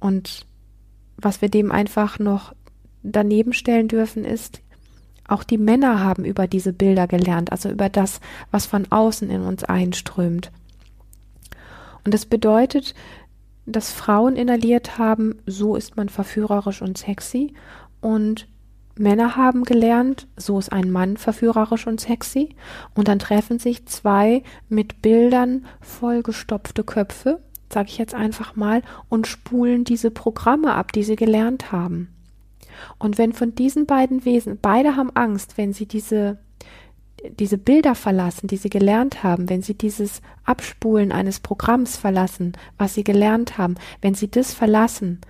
Und 0.00 0.46
was 1.16 1.42
wir 1.42 1.48
dem 1.48 1.70
einfach 1.70 2.18
noch 2.18 2.54
daneben 3.02 3.52
stellen 3.52 3.88
dürfen, 3.88 4.24
ist, 4.24 4.62
auch 5.26 5.44
die 5.44 5.58
Männer 5.58 6.00
haben 6.00 6.24
über 6.24 6.46
diese 6.46 6.72
Bilder 6.72 7.06
gelernt, 7.06 7.52
also 7.52 7.70
über 7.70 7.88
das, 7.88 8.20
was 8.50 8.66
von 8.66 8.90
außen 8.90 9.30
in 9.30 9.42
uns 9.42 9.64
einströmt. 9.64 10.50
Und 12.04 12.12
das 12.12 12.26
bedeutet, 12.26 12.94
dass 13.66 13.92
Frauen 13.92 14.36
inhaliert 14.36 14.98
haben, 14.98 15.38
so 15.46 15.74
ist 15.76 15.96
man 15.96 16.08
verführerisch 16.08 16.82
und 16.82 16.98
sexy 16.98 17.54
und 18.00 18.46
Männer 18.96 19.36
haben 19.36 19.64
gelernt, 19.64 20.28
so 20.36 20.58
ist 20.58 20.72
ein 20.72 20.90
Mann 20.90 21.16
verführerisch 21.16 21.86
und 21.86 22.00
sexy 22.00 22.54
und 22.94 23.08
dann 23.08 23.18
treffen 23.18 23.58
sich 23.58 23.86
zwei 23.86 24.42
mit 24.68 25.02
Bildern 25.02 25.64
vollgestopfte 25.80 26.84
Köpfe, 26.84 27.40
sage 27.72 27.88
ich 27.88 27.98
jetzt 27.98 28.14
einfach 28.14 28.54
mal, 28.54 28.82
und 29.08 29.26
spulen 29.26 29.84
diese 29.84 30.10
Programme 30.10 30.74
ab, 30.74 30.92
die 30.92 31.02
sie 31.02 31.16
gelernt 31.16 31.72
haben. 31.72 32.14
Und 32.98 33.18
wenn 33.18 33.32
von 33.32 33.54
diesen 33.54 33.86
beiden 33.86 34.24
Wesen, 34.24 34.58
beide 34.60 34.96
haben 34.96 35.10
Angst, 35.14 35.56
wenn 35.56 35.72
sie 35.72 35.86
diese 35.86 36.38
diese 37.30 37.58
Bilder 37.58 37.94
verlassen, 37.94 38.46
die 38.46 38.56
sie 38.56 38.70
gelernt 38.70 39.22
haben, 39.22 39.48
wenn 39.48 39.62
sie 39.62 39.74
dieses 39.74 40.20
Abspulen 40.44 41.12
eines 41.12 41.40
Programms 41.40 41.96
verlassen, 41.96 42.52
was 42.78 42.94
sie 42.94 43.04
gelernt 43.04 43.58
haben, 43.58 43.76
wenn 44.00 44.14
sie 44.14 44.30
das 44.30 44.52
verlassen, 44.52 45.20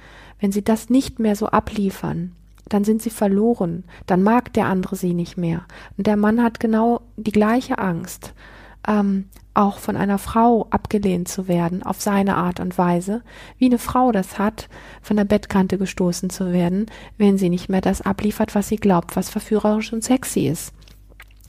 wenn 0.41 0.53
sie 0.53 0.63
das 0.63 0.91
nicht 0.91 1.19
mehr 1.19 1.37
so 1.37 1.47
abliefern, 1.47 2.33
dann 2.69 2.85
sind 2.85 3.03
sie 3.03 3.11
verloren, 3.11 3.85
dann 4.07 4.23
mag 4.23 4.53
der 4.53 4.67
andere 4.67 4.97
sie 4.97 5.15
nicht 5.15 5.37
mehr. 5.37 5.65
Und 5.97 6.07
der 6.07 6.17
Mann 6.17 6.43
hat 6.43 6.61
genau 6.61 7.03
die 7.17 7.33
gleiche 7.33 7.79
Angst, 7.79 8.35
ähm, 8.87 9.27
auch 9.55 9.79
von 9.79 9.97
einer 9.97 10.19
Frau 10.19 10.67
abgelehnt 10.71 11.29
zu 11.29 11.47
werden, 11.47 11.83
auf 11.85 12.01
seine 12.01 12.37
Art 12.37 12.59
und 12.59 12.77
Weise, 12.77 13.23
wie 13.59 13.67
eine 13.67 13.79
Frau 13.79 14.11
das 14.11 14.39
hat, 14.39 14.69
von 15.01 15.17
der 15.17 15.25
Bettkante 15.25 15.79
gestoßen 15.79 16.29
zu 16.29 16.53
werden, 16.53 16.87
wenn 17.19 17.39
sie 17.39 17.51
nicht 17.51 17.69
mehr 17.69 17.81
das 17.81 18.03
abliefert, 18.03 18.55
was 18.55 18.69
sie 18.69 18.77
glaubt, 18.77 19.15
was 19.15 19.31
verführerisch 19.31 19.93
und 19.93 20.03
sexy 20.03 20.49
ist. 20.49 20.73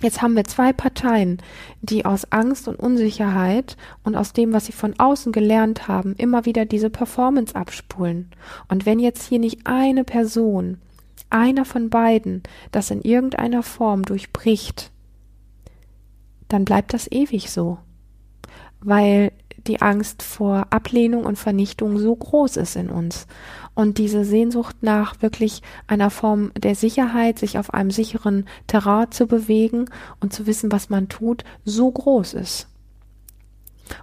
Jetzt 0.01 0.21
haben 0.21 0.35
wir 0.35 0.43
zwei 0.43 0.73
Parteien, 0.73 1.41
die 1.81 2.05
aus 2.05 2.31
Angst 2.31 2.67
und 2.67 2.75
Unsicherheit 2.75 3.77
und 4.03 4.15
aus 4.15 4.33
dem, 4.33 4.51
was 4.51 4.65
sie 4.65 4.73
von 4.73 4.93
außen 4.99 5.31
gelernt 5.31 5.87
haben, 5.87 6.15
immer 6.17 6.45
wieder 6.45 6.65
diese 6.65 6.89
Performance 6.89 7.55
abspulen. 7.55 8.29
Und 8.67 8.85
wenn 8.85 8.99
jetzt 8.99 9.29
hier 9.29 9.39
nicht 9.39 9.65
eine 9.65 10.03
Person, 10.03 10.79
einer 11.29 11.65
von 11.65 11.89
beiden, 11.89 12.43
das 12.71 12.91
in 12.91 13.01
irgendeiner 13.01 13.63
Form 13.63 14.03
durchbricht, 14.03 14.91
dann 16.49 16.65
bleibt 16.65 16.93
das 16.93 17.09
ewig 17.11 17.49
so. 17.49 17.79
Weil 18.81 19.31
die 19.67 19.81
Angst 19.81 20.21
vor 20.21 20.67
Ablehnung 20.69 21.25
und 21.25 21.37
Vernichtung 21.37 21.97
so 21.97 22.15
groß 22.15 22.57
ist 22.57 22.75
in 22.75 22.89
uns. 22.89 23.27
Und 23.73 23.97
diese 23.97 24.23
Sehnsucht 24.23 24.77
nach 24.81 25.21
wirklich 25.21 25.61
einer 25.87 26.09
Form 26.09 26.51
der 26.57 26.75
Sicherheit, 26.75 27.39
sich 27.39 27.57
auf 27.57 27.73
einem 27.73 27.91
sicheren 27.91 28.45
Terrain 28.67 29.11
zu 29.11 29.27
bewegen 29.27 29.85
und 30.19 30.33
zu 30.33 30.47
wissen, 30.47 30.71
was 30.71 30.89
man 30.89 31.09
tut, 31.09 31.43
so 31.65 31.91
groß 31.91 32.33
ist. 32.35 32.67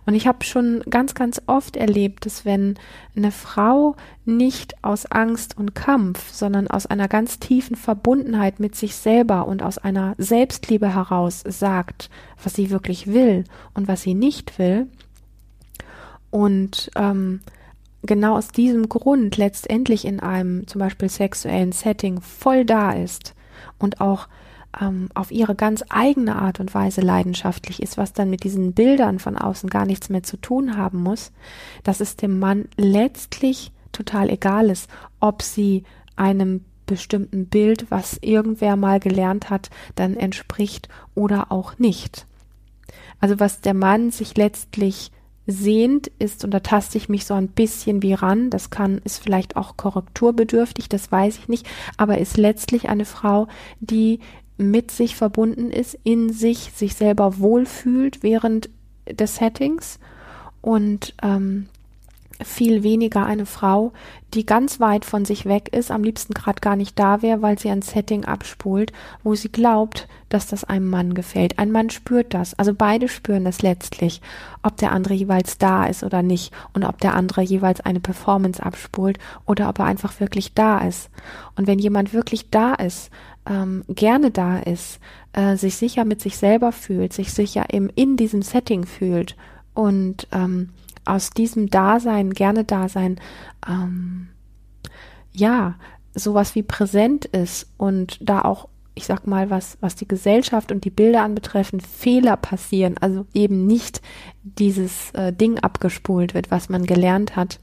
Und 0.07 0.15
ich 0.15 0.27
habe 0.27 0.45
schon 0.45 0.83
ganz, 0.89 1.15
ganz 1.15 1.43
oft 1.47 1.77
erlebt, 1.77 2.27
dass 2.27 2.45
wenn 2.45 2.79
eine 3.17 3.33
Frau 3.33 3.97
nicht 4.25 4.83
aus 4.85 5.07
Angst 5.07 5.57
und 5.59 5.75
Kampf, 5.75 6.33
sondern 6.33 6.69
aus 6.69 6.87
einer 6.87 7.09
ganz 7.09 7.39
tiefen 7.39 7.77
Verbundenheit 7.77 8.61
mit 8.61 8.77
sich 8.77 8.95
selber 8.95 9.47
und 9.47 9.63
aus 9.63 9.79
einer 9.79 10.15
Selbstliebe 10.19 10.95
heraus 10.95 11.43
sagt, 11.47 12.11
was 12.43 12.55
sie 12.55 12.71
wirklich 12.71 13.09
will 13.09 13.45
und 13.75 13.89
was 13.89 14.03
sie 14.03 14.15
nicht 14.15 14.59
will, 14.59 14.89
und 16.33 16.91
ähm, 16.97 17.41
genau 18.03 18.37
aus 18.37 18.49
diesem 18.49 18.89
Grund 18.89 19.37
letztendlich 19.37 20.05
in 20.05 20.19
einem 20.19 20.67
zum 20.67 20.81
Beispiel 20.81 21.09
sexuellen 21.09 21.71
Setting 21.71 22.21
voll 22.21 22.65
da 22.65 22.91
ist 22.93 23.35
und 23.79 24.01
auch 24.01 24.27
ähm, 24.81 25.11
auf 25.15 25.31
ihre 25.31 25.55
ganz 25.55 25.85
eigene 25.91 26.37
Art 26.37 26.59
und 26.59 26.75
Weise 26.75 27.03
leidenschaftlich 27.03 27.83
ist, 27.83 27.99
was 27.99 28.15
dann 28.15 28.31
mit 28.31 28.45
diesen 28.45 28.73
Bildern 28.73 29.19
von 29.19 29.37
außen 29.37 29.69
gar 29.69 29.85
nichts 29.85 30.09
mehr 30.09 30.23
zu 30.23 30.39
tun 30.39 30.77
haben 30.77 31.03
muss, 31.03 31.33
dass 31.85 32.01
es 32.01 32.17
dem 32.17 32.39
Mann 32.39 32.65
letztlich 32.77 33.71
total 33.93 34.31
egal 34.31 34.71
ist, 34.71 34.89
ob 35.21 35.43
sie 35.43 35.85
einem 36.17 36.65
bestimmten 36.87 37.47
Bild, 37.47 37.91
was 37.91 38.19
irgendwer 38.23 38.77
mal 38.77 39.01
gelernt 39.01 39.51
hat, 39.51 39.69
dann 39.97 40.17
entspricht 40.17 40.89
oder 41.15 41.53
auch 41.53 41.79
nicht. 41.79 42.27
Also 43.21 43.39
was 43.39 43.61
der 43.61 43.75
Mann 43.75 44.11
sich 44.11 44.37
letztlich 44.37 45.13
sehend 45.47 46.09
ist, 46.19 46.45
und 46.45 46.53
da 46.53 46.61
taste 46.61 46.99
ich 46.99 47.09
mich 47.09 47.27
so 47.27 47.35
ein 47.35 47.49
bisschen 47.49 48.03
wie 48.03 48.15
ran, 48.15 48.51
das 48.51 48.71
kann, 48.71 49.01
ist 49.05 49.23
vielleicht 49.23 49.57
auch 49.57 49.77
korrekturbedürftig, 49.77 50.89
das 50.89 51.11
weiß 51.11 51.39
ich 51.39 51.49
nicht, 51.49 51.67
aber 51.97 52.19
ist 52.19 52.37
letztlich 52.37 52.89
eine 52.89 53.05
Frau, 53.05 53.49
die 53.81 54.21
mit 54.57 54.91
sich 54.91 55.17
verbunden 55.17 55.71
ist, 55.71 55.99
in 56.05 56.33
sich, 56.33 56.73
sich 56.75 56.95
selber 56.95 57.39
wohlfühlt 57.39 58.23
während 58.23 58.71
des 59.11 59.37
Settings. 59.37 59.99
Und 60.61 61.15
ähm, 61.23 61.69
viel 62.45 62.83
weniger 62.83 63.25
eine 63.25 63.47
Frau, 63.47 63.93
die 64.35 64.47
ganz 64.47 64.81
weit 64.81 65.05
von 65.05 65.25
sich 65.25 65.45
weg 65.47 65.69
ist, 65.73 65.91
am 65.91 66.03
liebsten 66.03 66.35
gerade 66.35 66.61
gar 66.61 66.77
nicht 66.77 66.99
da 66.99 67.23
wäre, 67.23 67.43
weil 67.43 67.59
sie 67.59 67.71
ein 67.71 67.83
Setting 67.83 68.25
abspult, 68.25 68.93
wo 69.23 69.35
sie 69.35 69.51
glaubt, 69.51 70.09
dass 70.29 70.47
das 70.47 70.65
einem 70.65 70.89
Mann 70.89 71.15
gefällt. 71.15 71.59
Ein 71.59 71.71
Mann 71.71 71.91
spürt 71.91 72.33
das, 72.33 72.55
also 72.55 72.73
beide 72.75 73.09
spüren 73.09 73.45
das 73.45 73.63
letztlich, 73.63 74.23
ob 74.63 74.77
der 74.79 74.93
andere 74.93 75.15
jeweils 75.15 75.59
da 75.59 75.85
ist 75.85 76.03
oder 76.03 76.23
nicht 76.23 76.53
und 76.73 76.85
ob 76.85 76.99
der 77.01 77.15
andere 77.15 77.43
jeweils 77.43 77.81
eine 77.81 78.01
Performance 78.01 78.63
abspult 78.63 79.19
oder 79.47 79.69
ob 79.69 79.79
er 79.79 79.85
einfach 79.85 80.21
wirklich 80.21 80.55
da 80.55 80.79
ist. 80.79 81.11
Und 81.57 81.67
wenn 81.67 81.79
jemand 81.79 82.15
wirklich 82.15 82.49
da 82.51 82.75
ist, 82.75 83.11
ähm, 83.47 83.85
gerne 83.89 84.31
da 84.31 84.59
ist, 84.59 85.01
äh, 85.33 85.57
sich 85.57 85.77
sicher 85.77 86.05
mit 86.05 86.21
sich 86.21 86.37
selber 86.37 86.73
fühlt, 86.73 87.13
sich 87.13 87.33
sicher 87.33 87.67
eben 87.73 87.89
in 87.91 88.17
diesem 88.17 88.43
Setting 88.43 88.87
fühlt 88.87 89.37
und 89.75 90.29
ähm, 90.33 90.71
aus 91.05 91.31
diesem 91.31 91.71
Dasein, 91.71 92.31
gerne 92.31 92.65
Dasein, 92.65 93.21
ähm, 93.67 94.29
ja, 95.33 95.77
sowas 96.15 96.55
wie 96.55 96.63
präsent 96.63 97.25
ist 97.25 97.71
und 97.77 98.19
da 98.21 98.43
auch, 98.43 98.69
ich 98.95 99.07
sag 99.07 99.27
mal, 99.27 99.51
was, 99.51 99.79
was 99.81 99.95
die 99.95 100.07
Gesellschaft 100.07 100.71
und 100.71 100.85
die 100.85 100.91
Bilder 100.91 101.23
anbetreffen, 101.23 101.81
Fehler 101.81 102.37
passieren, 102.37 102.97
also 102.99 103.27
eben 103.33 103.67
nicht 103.67 104.03
dieses 104.43 105.11
äh, 105.13 105.33
Ding 105.33 105.59
abgespult 105.59 106.35
wird, 106.35 106.51
was 106.51 106.69
man 106.69 106.85
gelernt 106.85 107.35
hat, 107.37 107.59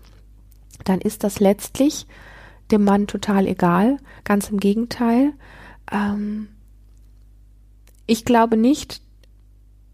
dann 0.86 1.00
ist 1.02 1.24
das 1.24 1.40
letztlich 1.40 2.08
dem 2.72 2.84
Mann 2.84 3.08
total 3.08 3.48
egal. 3.48 3.98
Ganz 4.24 4.50
im 4.50 4.60
Gegenteil. 4.60 5.34
Ähm, 5.92 6.50
ich 8.06 8.26
glaube 8.26 8.58
nicht, 8.58 9.02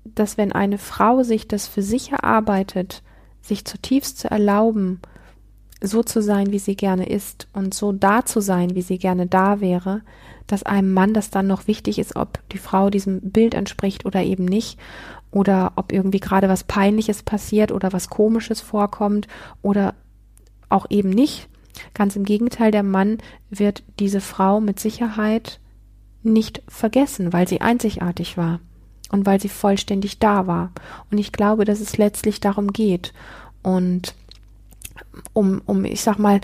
dass 0.03 0.38
wenn 0.38 0.51
eine 0.51 0.77
Frau 0.77 1.23
sich 1.23 1.47
das 1.47 1.67
für 1.67 1.81
sich 1.81 2.12
erarbeitet, 2.12 3.03
sich 3.45 3.65
zutiefst 3.65 4.19
zu 4.19 4.29
erlauben, 4.29 4.99
so 5.81 6.03
zu 6.03 6.21
sein, 6.21 6.51
wie 6.51 6.60
sie 6.60 6.75
gerne 6.75 7.08
ist 7.08 7.47
und 7.53 7.73
so 7.73 7.91
da 7.91 8.25
zu 8.25 8.41
sein, 8.41 8.75
wie 8.75 8.81
sie 8.81 8.97
gerne 8.97 9.27
da 9.27 9.62
wäre, 9.62 10.01
dass 10.47 10.63
einem 10.63 10.93
Mann 10.93 11.13
das 11.13 11.29
dann 11.29 11.47
noch 11.47 11.67
wichtig 11.67 11.99
ist, 11.99 12.15
ob 12.15 12.39
die 12.49 12.58
Frau 12.58 12.89
diesem 12.89 13.31
Bild 13.31 13.53
entspricht 13.53 14.05
oder 14.05 14.23
eben 14.23 14.45
nicht, 14.45 14.79
oder 15.31 15.73
ob 15.75 15.91
irgendwie 15.91 16.21
gerade 16.21 16.47
was 16.47 16.63
Peinliches 16.63 17.21
passiert 17.21 17.73
oder 17.73 17.91
was 17.91 18.10
Komisches 18.10 18.62
vorkommt 18.62 19.27
oder 19.62 19.93
auch 20.69 20.86
eben 20.89 21.10
nicht. 21.10 21.49
Ganz 21.93 22.15
im 22.15 22.23
Gegenteil, 22.23 22.71
der 22.71 22.84
Mann 22.84 23.17
wird 23.49 23.84
diese 23.99 24.21
Frau 24.21 24.62
mit 24.62 24.79
Sicherheit 24.79 25.60
nicht 26.23 26.63
vergessen, 26.69 27.34
weil 27.34 27.49
sie 27.49 27.60
einzigartig 27.60 28.38
war 28.38 28.62
und 29.12 29.26
weil 29.26 29.39
sie 29.39 29.50
vollständig 29.50 30.20
da 30.20 30.48
war. 30.48 30.72
Und 31.12 31.18
ich 31.18 31.32
glaube, 31.32 31.65
dass 31.65 31.80
es 31.80 31.98
letztlich 31.98 32.39
darum 32.39 32.74
geht. 32.74 33.13
Und 33.63 34.13
um, 35.34 35.62
um, 35.65 35.86
ich 35.86 36.02
sag 36.02 36.20
mal, 36.20 36.41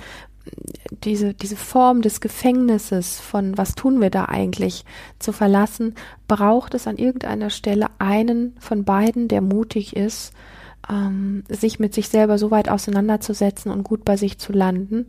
diese, 1.04 1.34
diese 1.34 1.56
Form 1.56 2.02
des 2.02 2.20
Gefängnisses 2.20 3.20
von 3.20 3.58
was 3.58 3.76
tun 3.76 4.02
wir 4.02 4.10
da 4.10 4.26
eigentlich 4.26 4.86
zu 5.20 5.32
verlassen, 5.32 5.96
braucht 6.28 6.74
es 6.74 6.88
an 6.88 6.98
irgendeiner 6.98 7.50
Stelle 7.50 7.88
einen 8.00 8.56
von 8.60 8.84
beiden, 8.84 9.28
der 9.28 9.42
mutig 9.42 9.96
ist, 9.96 10.34
ähm, 10.90 11.44
sich 11.48 11.80
mit 11.80 11.94
sich 11.94 12.10
selber 12.10 12.38
so 12.38 12.52
weit 12.52 12.70
auseinanderzusetzen 12.70 13.72
und 13.72 13.84
gut 13.84 14.04
bei 14.04 14.18
sich 14.18 14.40
zu 14.40 14.52
landen, 14.52 15.08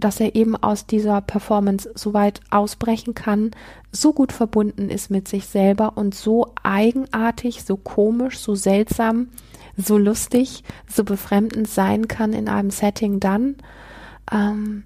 dass 0.00 0.20
er 0.20 0.34
eben 0.34 0.56
aus 0.56 0.86
dieser 0.86 1.20
Performance 1.20 1.90
so 1.94 2.14
weit 2.14 2.40
ausbrechen 2.50 3.14
kann, 3.14 3.50
so 3.92 4.12
gut 4.12 4.32
verbunden 4.32 4.90
ist 4.90 5.10
mit 5.10 5.28
sich 5.28 5.46
selber 5.46 5.96
und 5.96 6.14
so 6.14 6.52
eigenartig, 6.62 7.64
so 7.64 7.76
komisch, 7.76 8.38
so 8.38 8.54
seltsam, 8.54 9.28
so 9.76 9.98
lustig, 9.98 10.64
so 10.88 11.04
befremdend 11.04 11.68
sein 11.68 12.08
kann 12.08 12.32
in 12.32 12.48
einem 12.48 12.70
Setting 12.70 13.20
dann, 13.20 13.56
ähm, 14.32 14.84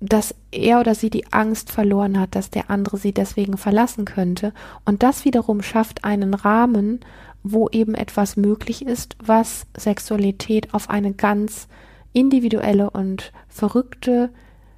dass 0.00 0.34
er 0.50 0.80
oder 0.80 0.94
sie 0.94 1.10
die 1.10 1.30
Angst 1.32 1.70
verloren 1.70 2.18
hat, 2.18 2.34
dass 2.34 2.50
der 2.50 2.70
andere 2.70 2.96
sie 2.96 3.12
deswegen 3.12 3.58
verlassen 3.58 4.06
könnte. 4.06 4.54
Und 4.86 5.02
das 5.02 5.26
wiederum 5.26 5.62
schafft 5.62 6.04
einen 6.04 6.32
Rahmen, 6.32 7.00
wo 7.42 7.68
eben 7.68 7.94
etwas 7.94 8.36
möglich 8.36 8.84
ist, 8.86 9.16
was 9.22 9.66
Sexualität 9.76 10.72
auf 10.72 10.88
eine 10.88 11.12
ganz 11.12 11.68
individuelle 12.12 12.90
und 12.90 13.32
verrückte, 13.48 14.30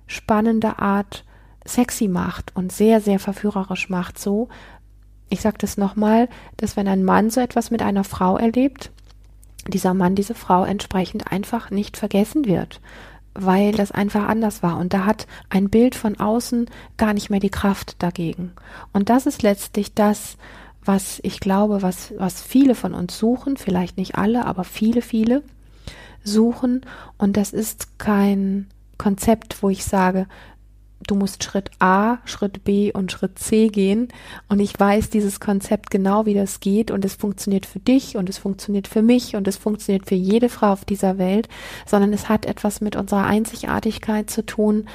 spannende 0.06 0.78
Art 0.78 1.24
sexy 1.64 2.08
macht 2.08 2.54
und 2.56 2.72
sehr, 2.72 3.00
sehr 3.00 3.18
verführerisch 3.18 3.88
macht. 3.88 4.18
So, 4.18 4.48
ich 5.28 5.40
sage 5.40 5.58
das 5.58 5.76
nochmal, 5.76 6.28
dass 6.56 6.76
wenn 6.76 6.88
ein 6.88 7.04
Mann 7.04 7.30
so 7.30 7.40
etwas 7.40 7.70
mit 7.70 7.82
einer 7.82 8.04
Frau 8.04 8.36
erlebt, 8.36 8.90
dieser 9.68 9.94
Mann, 9.94 10.14
diese 10.14 10.34
Frau 10.34 10.64
entsprechend 10.64 11.30
einfach 11.30 11.70
nicht 11.70 11.96
vergessen 11.96 12.46
wird, 12.46 12.80
weil 13.34 13.72
das 13.72 13.92
einfach 13.92 14.28
anders 14.28 14.62
war. 14.62 14.76
Und 14.78 14.92
da 14.92 15.04
hat 15.06 15.26
ein 15.48 15.70
Bild 15.70 15.94
von 15.94 16.18
außen 16.18 16.68
gar 16.96 17.14
nicht 17.14 17.30
mehr 17.30 17.40
die 17.40 17.50
Kraft 17.50 18.02
dagegen. 18.02 18.52
Und 18.92 19.08
das 19.08 19.26
ist 19.26 19.42
letztlich 19.42 19.94
das, 19.94 20.36
was 20.84 21.20
ich 21.22 21.38
glaube, 21.38 21.80
was, 21.82 22.12
was 22.18 22.42
viele 22.42 22.74
von 22.74 22.92
uns 22.92 23.16
suchen, 23.16 23.56
vielleicht 23.56 23.96
nicht 23.96 24.16
alle, 24.16 24.46
aber 24.46 24.64
viele, 24.64 25.00
viele, 25.00 25.42
suchen. 26.24 26.82
Und 27.18 27.36
das 27.36 27.52
ist 27.52 27.98
kein 27.98 28.68
Konzept, 28.98 29.62
wo 29.62 29.68
ich 29.68 29.84
sage, 29.84 30.26
du 31.06 31.14
musst 31.14 31.42
Schritt 31.42 31.70
A, 31.78 32.18
Schritt 32.24 32.64
B 32.64 32.92
und 32.92 33.12
Schritt 33.12 33.38
C 33.38 33.68
gehen. 33.68 34.08
Und 34.48 34.60
ich 34.60 34.78
weiß 34.78 35.10
dieses 35.10 35.40
Konzept 35.40 35.90
genau, 35.90 36.26
wie 36.26 36.34
das 36.34 36.60
geht. 36.60 36.90
Und 36.90 37.04
es 37.04 37.14
funktioniert 37.14 37.66
für 37.66 37.80
dich 37.80 38.16
und 38.16 38.28
es 38.28 38.38
funktioniert 38.38 38.88
für 38.88 39.02
mich 39.02 39.36
und 39.36 39.48
es 39.48 39.56
funktioniert 39.56 40.06
für 40.06 40.14
jede 40.14 40.48
Frau 40.48 40.72
auf 40.72 40.84
dieser 40.84 41.18
Welt, 41.18 41.48
sondern 41.86 42.12
es 42.12 42.28
hat 42.28 42.46
etwas 42.46 42.80
mit 42.80 42.96
unserer 42.96 43.24
Einzigartigkeit 43.24 44.30
zu 44.30 44.44
tun, 44.44 44.86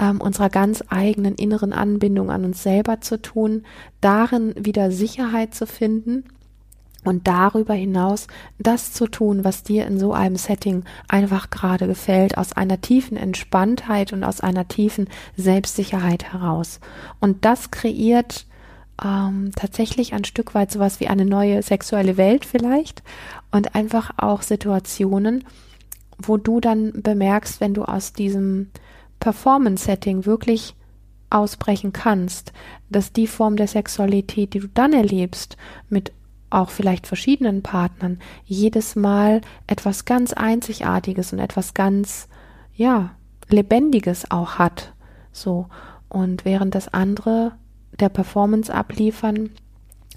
ähm, 0.00 0.20
unserer 0.20 0.50
ganz 0.50 0.84
eigenen 0.88 1.34
inneren 1.34 1.72
Anbindung 1.72 2.30
an 2.30 2.44
uns 2.44 2.62
selber 2.62 3.00
zu 3.00 3.20
tun, 3.20 3.64
darin 4.00 4.54
wieder 4.56 4.90
Sicherheit 4.90 5.54
zu 5.54 5.66
finden 5.66 6.24
und 7.06 7.26
darüber 7.26 7.74
hinaus 7.74 8.26
das 8.58 8.92
zu 8.92 9.06
tun, 9.06 9.44
was 9.44 9.62
dir 9.62 9.86
in 9.86 9.98
so 9.98 10.12
einem 10.12 10.36
Setting 10.36 10.84
einfach 11.08 11.50
gerade 11.50 11.86
gefällt, 11.86 12.36
aus 12.36 12.52
einer 12.52 12.80
tiefen 12.80 13.16
Entspanntheit 13.16 14.12
und 14.12 14.24
aus 14.24 14.40
einer 14.40 14.68
tiefen 14.68 15.08
Selbstsicherheit 15.36 16.32
heraus. 16.32 16.80
Und 17.20 17.44
das 17.44 17.70
kreiert 17.70 18.46
ähm, 19.02 19.52
tatsächlich 19.54 20.14
ein 20.14 20.24
Stück 20.24 20.54
weit 20.54 20.72
sowas 20.72 21.00
wie 21.00 21.08
eine 21.08 21.24
neue 21.24 21.62
sexuelle 21.62 22.16
Welt 22.16 22.44
vielleicht 22.44 23.02
und 23.50 23.74
einfach 23.74 24.12
auch 24.16 24.42
Situationen, 24.42 25.44
wo 26.18 26.36
du 26.36 26.60
dann 26.60 27.02
bemerkst, 27.02 27.60
wenn 27.60 27.74
du 27.74 27.84
aus 27.84 28.12
diesem 28.12 28.70
Performance-Setting 29.20 30.24
wirklich 30.24 30.74
ausbrechen 31.30 31.92
kannst, 31.92 32.52
dass 32.88 33.12
die 33.12 33.26
Form 33.26 33.56
der 33.56 33.66
Sexualität, 33.66 34.54
die 34.54 34.60
du 34.60 34.68
dann 34.68 34.92
erlebst, 34.92 35.56
mit 35.88 36.12
auch 36.56 36.70
vielleicht 36.70 37.06
verschiedenen 37.06 37.62
Partnern 37.62 38.18
jedes 38.44 38.96
Mal 38.96 39.42
etwas 39.66 40.04
ganz 40.04 40.32
Einzigartiges 40.32 41.32
und 41.32 41.38
etwas 41.38 41.74
ganz, 41.74 42.28
ja, 42.74 43.10
Lebendiges 43.48 44.30
auch 44.30 44.54
hat. 44.54 44.94
So. 45.32 45.66
Und 46.08 46.44
während 46.44 46.74
das 46.74 46.92
andere 46.92 47.52
der 48.00 48.08
Performance 48.08 48.72
abliefern, 48.72 49.50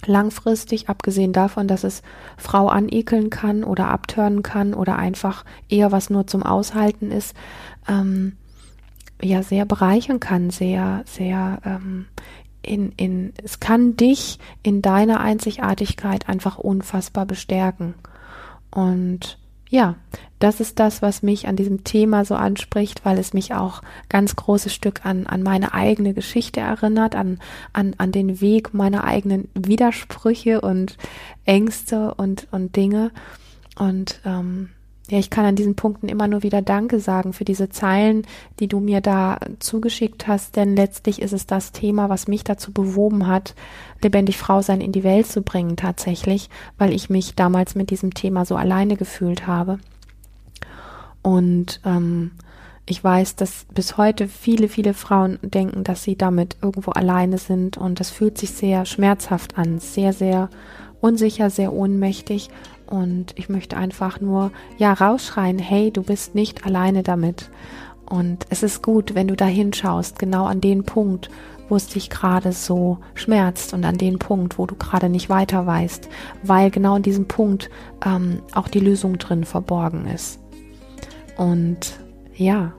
langfristig, 0.05 0.87
abgesehen 0.87 1.33
davon, 1.33 1.67
dass 1.67 1.83
es 1.83 2.01
Frau 2.37 2.69
anekeln 2.69 3.29
kann 3.29 3.65
oder 3.65 3.89
abtören 3.89 4.41
kann 4.41 4.73
oder 4.73 4.97
einfach 4.97 5.43
eher 5.67 5.91
was 5.91 6.09
nur 6.09 6.25
zum 6.25 6.43
Aushalten 6.43 7.11
ist, 7.11 7.35
ähm, 7.87 8.37
ja, 9.21 9.43
sehr 9.43 9.65
bereichern 9.65 10.21
kann, 10.21 10.49
sehr, 10.49 11.03
sehr 11.05 11.59
ähm, 11.65 12.05
in, 12.69 12.91
in, 12.97 13.33
es 13.43 13.59
kann 13.59 13.97
dich 13.97 14.37
in 14.61 14.81
deiner 14.81 15.19
Einzigartigkeit 15.19 16.29
einfach 16.29 16.59
unfassbar 16.59 17.25
bestärken. 17.25 17.95
Und 18.69 19.39
ja, 19.69 19.95
das 20.37 20.59
ist 20.59 20.79
das, 20.79 21.01
was 21.01 21.23
mich 21.23 21.47
an 21.47 21.55
diesem 21.55 21.83
Thema 21.83 22.25
so 22.25 22.35
anspricht, 22.35 23.05
weil 23.05 23.17
es 23.17 23.33
mich 23.33 23.53
auch 23.53 23.81
ganz 24.07 24.35
großes 24.35 24.73
Stück 24.73 25.05
an, 25.05 25.25
an 25.25 25.41
meine 25.41 25.73
eigene 25.73 26.13
Geschichte 26.13 26.59
erinnert, 26.59 27.15
an, 27.15 27.39
an, 27.73 27.95
an 27.97 28.11
den 28.11 28.39
Weg 28.39 28.73
meiner 28.73 29.03
eigenen 29.03 29.49
Widersprüche 29.55 30.61
und 30.61 30.97
Ängste 31.45 32.13
und, 32.15 32.47
und 32.51 32.75
Dinge. 32.75 33.11
Und 33.77 34.21
ähm, 34.25 34.69
ja, 35.09 35.17
ich 35.17 35.31
kann 35.31 35.45
an 35.45 35.55
diesen 35.55 35.75
Punkten 35.75 36.07
immer 36.07 36.27
nur 36.27 36.43
wieder 36.43 36.61
Danke 36.61 36.99
sagen 36.99 37.33
für 37.33 37.45
diese 37.45 37.69
Zeilen, 37.69 38.27
die 38.59 38.67
du 38.67 38.79
mir 38.79 39.01
da 39.01 39.39
zugeschickt 39.57 40.27
hast, 40.27 40.55
denn 40.55 40.75
letztlich 40.75 41.21
ist 41.21 41.33
es 41.33 41.47
das 41.47 41.71
Thema, 41.71 42.09
was 42.09 42.27
mich 42.27 42.43
dazu 42.43 42.71
bewoben 42.71 43.25
hat, 43.25 43.55
lebendig 44.03 44.37
Frau 44.37 44.61
sein 44.61 44.81
in 44.81 44.91
die 44.91 45.03
Welt 45.03 45.25
zu 45.25 45.41
bringen 45.41 45.77
tatsächlich, 45.77 46.49
weil 46.77 46.93
ich 46.93 47.09
mich 47.09 47.33
damals 47.33 47.73
mit 47.73 47.89
diesem 47.89 48.13
Thema 48.13 48.45
so 48.45 48.55
alleine 48.55 48.97
gefühlt 48.97 49.47
habe. 49.47 49.79
Und 51.23 51.81
ähm, 51.85 52.31
ich 52.85 53.03
weiß, 53.03 53.35
dass 53.35 53.65
bis 53.73 53.97
heute 53.97 54.27
viele, 54.27 54.67
viele 54.67 54.93
Frauen 54.93 55.39
denken, 55.41 55.83
dass 55.83 56.03
sie 56.03 56.17
damit 56.17 56.57
irgendwo 56.61 56.91
alleine 56.91 57.39
sind 57.39 57.77
und 57.77 57.99
das 57.99 58.11
fühlt 58.11 58.37
sich 58.37 58.51
sehr 58.51 58.85
schmerzhaft 58.85 59.57
an, 59.57 59.79
sehr, 59.79 60.13
sehr 60.13 60.49
unsicher, 61.01 61.49
sehr 61.49 61.73
ohnmächtig 61.73 62.49
und 62.89 63.33
ich 63.35 63.49
möchte 63.49 63.77
einfach 63.77 64.19
nur, 64.19 64.51
ja, 64.77 64.93
rausschreien, 64.93 65.59
hey, 65.59 65.91
du 65.91 66.01
bist 66.01 66.33
nicht 66.33 66.65
alleine 66.65 67.03
damit. 67.03 67.51
Und 68.09 68.47
es 68.49 68.63
ist 68.63 68.81
gut, 68.81 69.13
wenn 69.13 69.27
du 69.27 69.35
da 69.35 69.45
hinschaust, 69.45 70.17
genau 70.17 70.45
an 70.45 70.59
den 70.61 70.83
Punkt, 70.83 71.29
wo 71.69 71.75
es 71.75 71.87
dich 71.87 72.09
gerade 72.09 72.51
so 72.51 72.97
schmerzt 73.13 73.75
und 73.75 73.85
an 73.85 73.99
den 73.99 74.17
Punkt, 74.17 74.57
wo 74.57 74.65
du 74.65 74.75
gerade 74.75 75.07
nicht 75.07 75.29
weiter 75.29 75.67
weißt, 75.67 76.09
weil 76.41 76.71
genau 76.71 76.95
in 76.95 77.03
diesem 77.03 77.27
Punkt 77.27 77.69
ähm, 78.03 78.41
auch 78.55 78.67
die 78.67 78.79
Lösung 78.79 79.19
drin 79.19 79.43
verborgen 79.43 80.07
ist. 80.07 80.39
Und 81.37 81.99
ja, 82.35 82.73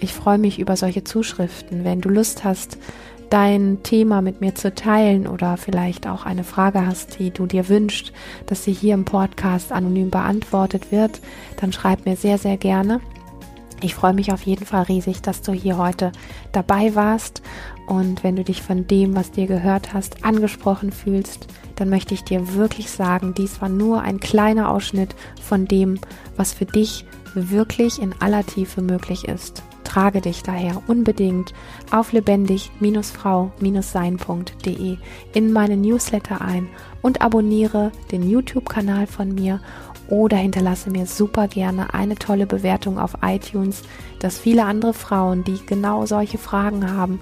ich 0.00 0.12
freue 0.12 0.38
mich 0.38 0.58
über 0.58 0.76
solche 0.76 1.04
Zuschriften. 1.04 1.84
Wenn 1.84 2.00
du 2.00 2.08
Lust 2.08 2.42
hast, 2.42 2.78
dein 3.30 3.82
Thema 3.82 4.22
mit 4.22 4.40
mir 4.40 4.54
zu 4.54 4.74
teilen 4.74 5.26
oder 5.26 5.56
vielleicht 5.56 6.06
auch 6.06 6.26
eine 6.26 6.44
Frage 6.44 6.86
hast, 6.86 7.18
die 7.18 7.30
du 7.30 7.46
dir 7.46 7.68
wünschst, 7.68 8.12
dass 8.46 8.64
sie 8.64 8.72
hier 8.72 8.94
im 8.94 9.04
Podcast 9.04 9.72
anonym 9.72 10.10
beantwortet 10.10 10.92
wird, 10.92 11.20
dann 11.60 11.72
schreib 11.72 12.06
mir 12.06 12.16
sehr, 12.16 12.38
sehr 12.38 12.56
gerne. 12.56 13.00
Ich 13.82 13.94
freue 13.94 14.14
mich 14.14 14.32
auf 14.32 14.42
jeden 14.42 14.64
Fall 14.64 14.84
riesig, 14.84 15.20
dass 15.20 15.42
du 15.42 15.52
hier 15.52 15.76
heute 15.76 16.12
dabei 16.52 16.94
warst. 16.94 17.42
Und 17.86 18.24
wenn 18.24 18.34
du 18.34 18.42
dich 18.42 18.62
von 18.62 18.86
dem, 18.86 19.14
was 19.14 19.30
dir 19.30 19.46
gehört 19.46 19.92
hast, 19.92 20.24
angesprochen 20.24 20.92
fühlst, 20.92 21.46
dann 21.76 21.90
möchte 21.90 22.14
ich 22.14 22.24
dir 22.24 22.54
wirklich 22.54 22.90
sagen, 22.90 23.34
dies 23.34 23.60
war 23.60 23.68
nur 23.68 24.00
ein 24.00 24.18
kleiner 24.18 24.70
Ausschnitt 24.70 25.14
von 25.42 25.66
dem, 25.66 26.00
was 26.36 26.54
für 26.54 26.64
dich 26.64 27.04
wirklich 27.36 28.00
in 28.00 28.14
aller 28.20 28.44
Tiefe 28.44 28.82
möglich 28.82 29.28
ist. 29.28 29.62
Trage 29.84 30.20
dich 30.20 30.42
daher 30.42 30.82
unbedingt 30.88 31.54
auf 31.90 32.12
lebendig-frau-sein.de 32.12 34.96
in 35.32 35.52
meine 35.52 35.76
Newsletter 35.76 36.40
ein 36.40 36.68
und 37.02 37.22
abonniere 37.22 37.92
den 38.10 38.28
YouTube-Kanal 38.28 39.06
von 39.06 39.32
mir 39.34 39.60
oder 40.08 40.36
hinterlasse 40.36 40.90
mir 40.90 41.06
super 41.06 41.48
gerne 41.48 41.94
eine 41.94 42.16
tolle 42.16 42.46
Bewertung 42.46 42.98
auf 42.98 43.18
iTunes, 43.22 43.82
dass 44.20 44.38
viele 44.38 44.64
andere 44.64 44.94
Frauen, 44.94 45.44
die 45.44 45.58
genau 45.66 46.06
solche 46.06 46.38
Fragen 46.38 46.92
haben, 46.92 47.20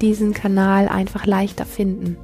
diesen 0.00 0.34
Kanal 0.34 0.88
einfach 0.88 1.26
leichter 1.26 1.64
finden. 1.64 2.16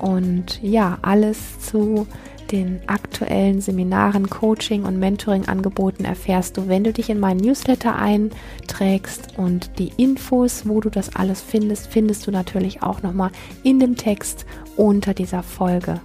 Und 0.00 0.60
ja, 0.62 0.98
alles 1.02 1.60
zu 1.60 2.06
den 2.50 2.80
aktuellen 2.86 3.60
Seminaren, 3.60 4.30
Coaching 4.30 4.84
und 4.84 4.98
Mentoring-Angeboten 4.98 6.04
erfährst 6.04 6.56
du, 6.56 6.68
wenn 6.68 6.84
du 6.84 6.92
dich 6.92 7.10
in 7.10 7.20
meinen 7.20 7.40
Newsletter 7.40 7.96
einträgst 7.96 9.38
und 9.38 9.78
die 9.78 9.92
Infos, 9.96 10.66
wo 10.66 10.80
du 10.80 10.90
das 10.90 11.14
alles 11.14 11.40
findest, 11.40 11.88
findest 11.88 12.26
du 12.26 12.30
natürlich 12.30 12.82
auch 12.82 13.02
nochmal 13.02 13.30
in 13.62 13.80
dem 13.80 13.96
Text 13.96 14.46
unter 14.76 15.14
dieser 15.14 15.42
Folge. 15.42 16.00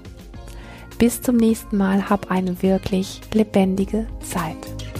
Bis 1.00 1.22
zum 1.22 1.38
nächsten 1.38 1.78
Mal, 1.78 2.10
hab 2.10 2.32
eine 2.32 2.62
wirklich 2.62 3.22
lebendige 3.34 4.06
Zeit. 4.22 4.93